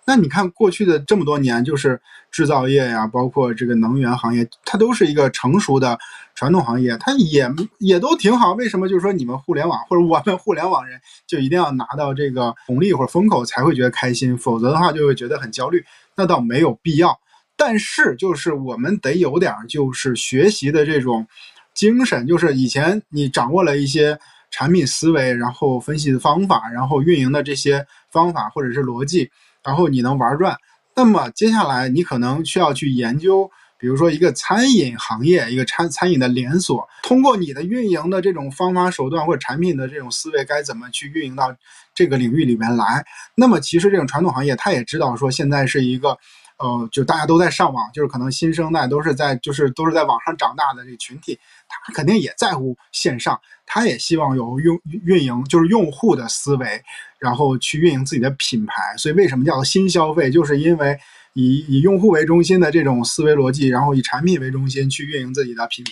[0.06, 5.98] 那你看过去的这么多年，就是制造业呀，包括这个能源行业，它都是一个成熟的
[6.36, 8.52] 传统行业，它也也都挺好。
[8.52, 15.86] 为什么就是说你们互联网或者我们互联网人就一定要拿到这个红利或者风口才会觉得开心，否则的话就会觉得很焦虑？
[16.18, 17.18] 那倒没有必要。
[17.66, 21.26] 但是就是我们得有点就是学习的这种
[21.74, 24.20] 精神，就是以前你掌握了一些
[24.52, 29.32] 产品思维，然后分析的方法，然后运营的这些方法或者是逻辑。
[29.64, 30.58] 然后你能玩转，
[30.94, 33.50] 那么接下来你可能需要去研究，
[33.80, 41.56] 比如说一个餐饮行业，一个餐餐饮的连锁，通过你的运营的这种方法手段或者产品的这种思维，该怎么去运营到
[41.96, 43.06] 这个领域里面来？
[43.36, 46.18] 那么其实这种传统行业，他也知道说现在是一个。
[46.60, 51.38] 呃，就大家都在上网，就是可能新生代都是在，就是都是在网上长大的这群体，
[51.68, 56.82] 他肯定也在乎线上，他也希望有用运营，就是用户的思维，
[57.20, 58.96] 然后去运营自己的品牌。
[58.98, 60.30] 所以为什么叫新消费？
[60.30, 60.98] 就是因为
[61.34, 65.92] 以以用户为中心的这种思维逻辑，然后以产品为中心去运营自己的品牌，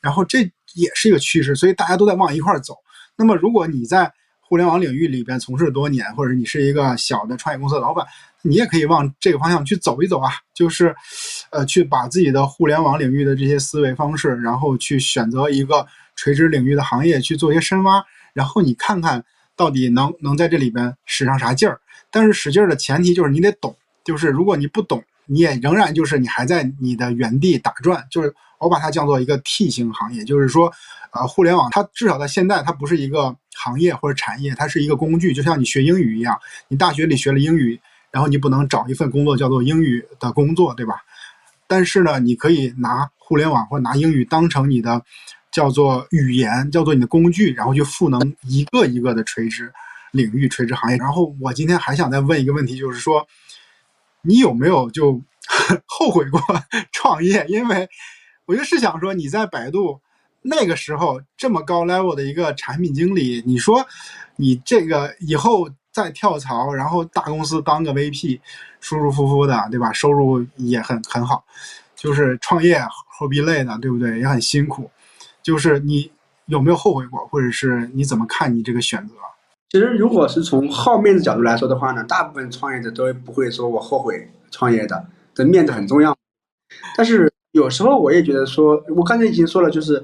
[0.00, 0.40] 然后这
[0.74, 2.76] 也是一个趋势，所以大家都在往一块儿走。
[3.16, 8.06] 那么如果你在互联网领域里边从事多年，或者你是一个小的创业公司的老板。
[8.48, 10.96] 你也可以往这个方向去走一走啊，就是，
[11.50, 15.86] 呃，去把自己的互联网领域的这些思维方式，然后去选择一个
[16.16, 19.22] 垂直领域的行业去做一些深挖，然后你看看
[19.54, 21.78] 到底能能在这里边使上啥劲儿。
[22.10, 28.02] 但是使劲儿的前提就是你得懂，就是如果你不懂，你也仍然就是你还在你的原地打转。
[28.10, 30.72] 就是我把它叫做一个 T 型行业，就是说，
[31.12, 36.38] 呃，互联网它至少在现在它不是一个行业或者产业，它是一个工具，就像你学英语一样，
[36.68, 37.78] 你大学里学了英语。
[38.10, 40.94] 然后你不能找一份工作叫做英语的工作，对吧？
[41.66, 45.02] 但是呢，你可以拿互联网或拿英语当成你的
[45.52, 49.70] 叫做语言，叫做你的工具，然后去赋能一个一个的垂直
[50.10, 50.96] 领域、垂直行业。
[50.96, 53.26] 然后我今天还想再问一个问题，就是说，
[54.22, 55.20] 你有没有就
[55.84, 56.40] 后悔过
[56.90, 57.44] 创业？
[57.48, 57.86] 因为
[58.46, 60.00] 我就是想说，你在百度
[60.40, 63.86] 那个时候这么高 level 的一个产品经理，你说
[64.36, 65.68] 你这个以后。
[65.98, 68.38] 再跳槽，然后大公司当个 VP，
[68.80, 69.92] 舒舒服服的，对吧？
[69.92, 71.44] 收入也很很好，
[71.96, 73.76] 就是创业何必累呢？
[73.82, 74.20] 对不对？
[74.20, 74.88] 也很辛苦。
[75.42, 76.08] 就是你
[76.46, 79.14] 有没有后悔过，或者是你怎么看你这个选择？
[79.70, 86.16] 其实，如果是从好面子角度来说的话呢，大部分创业者都不会说我后悔创业的，这面子很重要。
[86.96, 90.00] 但是有时候我也觉得说，我刚才已经说了，就是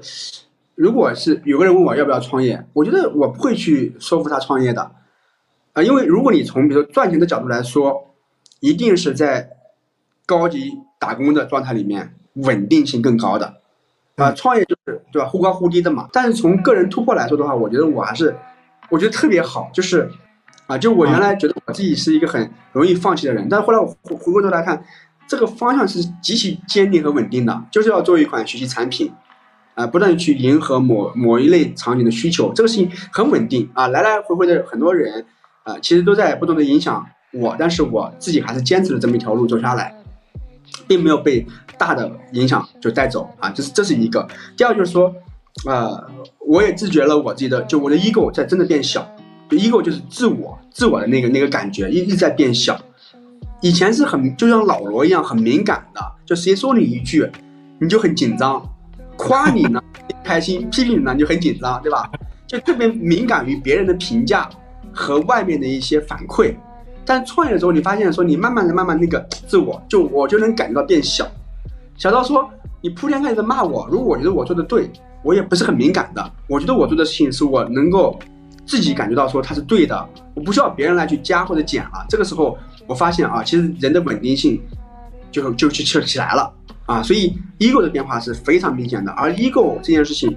[0.75, 4.91] 如果是有个人问我要不要创业，我觉得我不会去说服他创业的。
[5.75, 8.15] 啊，因为如果你从比如说赚钱的角度来说，
[8.61, 9.49] 一定是在
[10.25, 13.57] 高级打工的状态里面稳定性更高的，
[14.15, 16.07] 啊，创业就是对吧，忽高忽低的嘛。
[16.13, 18.33] 但是从个人突破来说的话，我觉得我还是，
[18.89, 20.09] 我觉得特别好，就是，
[20.67, 24.81] 啊，就我原来觉得我自己是一个很容易放弃的人，但是后来我回回过头来看，
[25.27, 29.11] 这个方向是极其坚定和稳定的，就是要做一款学习产品，
[29.73, 33.69] 啊，不断去迎合某某一类场景的需求，这个事情很稳定。
[33.73, 35.25] 啊，来来回回的很多人。
[35.65, 39.93] 啊，其实都在不断的影响我，但是我自己还是坚持了这么一条路走下来，
[40.87, 41.45] 并没有被
[41.77, 44.25] 大的影响就带走啊，这是这是一个。
[44.55, 45.13] 第二就是说，
[45.65, 46.01] 呃，
[46.39, 49.05] 我也自觉了我自己的，就我的 ego 在真的变小，
[49.49, 52.79] 就 ego 就是自我自我的那个那个感觉一一直在变小。
[53.61, 57.27] 以前是很就像老罗一样很敏感的，就谁说你一句，
[57.79, 58.63] 你就很紧张，
[59.17, 59.81] 夸你呢
[60.23, 62.07] 开心，批评你呢你就很紧张，对吧？
[62.45, 64.47] 就特别敏感于别人的评价。
[64.95, 66.55] 和外面的一些反馈，
[67.05, 71.27] 但创业的时候，你发现说你慢慢的、慢慢那个自我就我就能感觉到变小，
[71.97, 72.49] 小到说
[72.81, 74.89] 你铺天盖地的骂我，如果我觉得我做的对，
[75.21, 78.17] 我也不是很敏感的，我觉得我做的事情是我能够
[78.65, 82.05] 自己感觉到说它是对的，我不需要别人来去加或者减了。
[82.07, 82.57] 这个时候
[82.87, 84.61] 我发现啊，其实人的稳定性
[85.29, 86.49] 就就就起起来了
[86.85, 90.33] 啊，所以 ego 的变化是非常明显的，而 ego 这件事情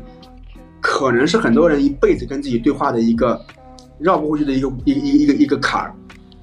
[0.80, 3.40] 可能是很多人一辈子跟自己对话的一个。
[3.98, 5.94] 绕不过去的一个一一一个一个坎儿，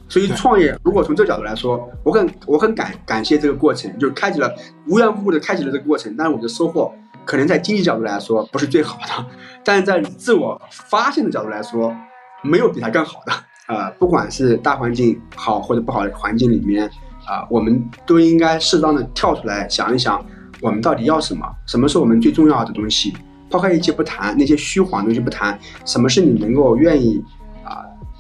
[0.07, 4.53] 所以创业如果从这个角度来说，我很我很感感谢这个过程，就是开启了
[4.87, 6.13] 无缘无故的开启了这个过程。
[6.17, 6.93] 但是我的收获
[7.25, 9.25] 可能在经济角度来说不是最好的，
[9.63, 11.95] 但是在自我发现的角度来说，
[12.43, 13.33] 没有比它更好的。
[13.67, 16.87] 呃，不管是大环境好或者不好的环境里面，
[17.25, 20.23] 啊，我们都应该适当的跳出来想一想，
[20.61, 21.43] 我们到底要什么？
[21.65, 23.11] 什么是我们最重要的东西？
[23.49, 27.23] 抛开一切不谈，那些虚晃的东西不谈，什么是你能够愿意？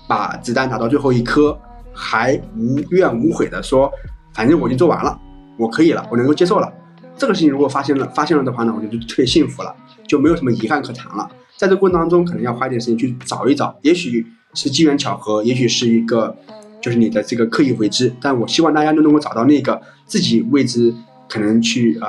[0.07, 1.57] 把子弹打到最后一颗，
[1.93, 3.91] 还无怨无悔的说，
[4.33, 5.19] 反正我已经做完了，
[5.57, 6.71] 我可以了，我能够接受了。
[7.17, 9.73] 这个事情如果发现了，发现了的话呢，我觉得就特别幸福了，
[10.07, 11.29] 就没有什么遗憾可谈了。
[11.55, 16.35] 在这过程当中，可能要花一点时间去找一找，也许是机缘巧合，也许是一个
[16.81, 18.13] 就是你的这个刻意为之。
[18.19, 20.93] 但我希望大家都能够找到那个自己为之
[21.29, 22.07] 可能去呃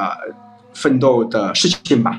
[0.75, 2.19] 奋斗的事情吧。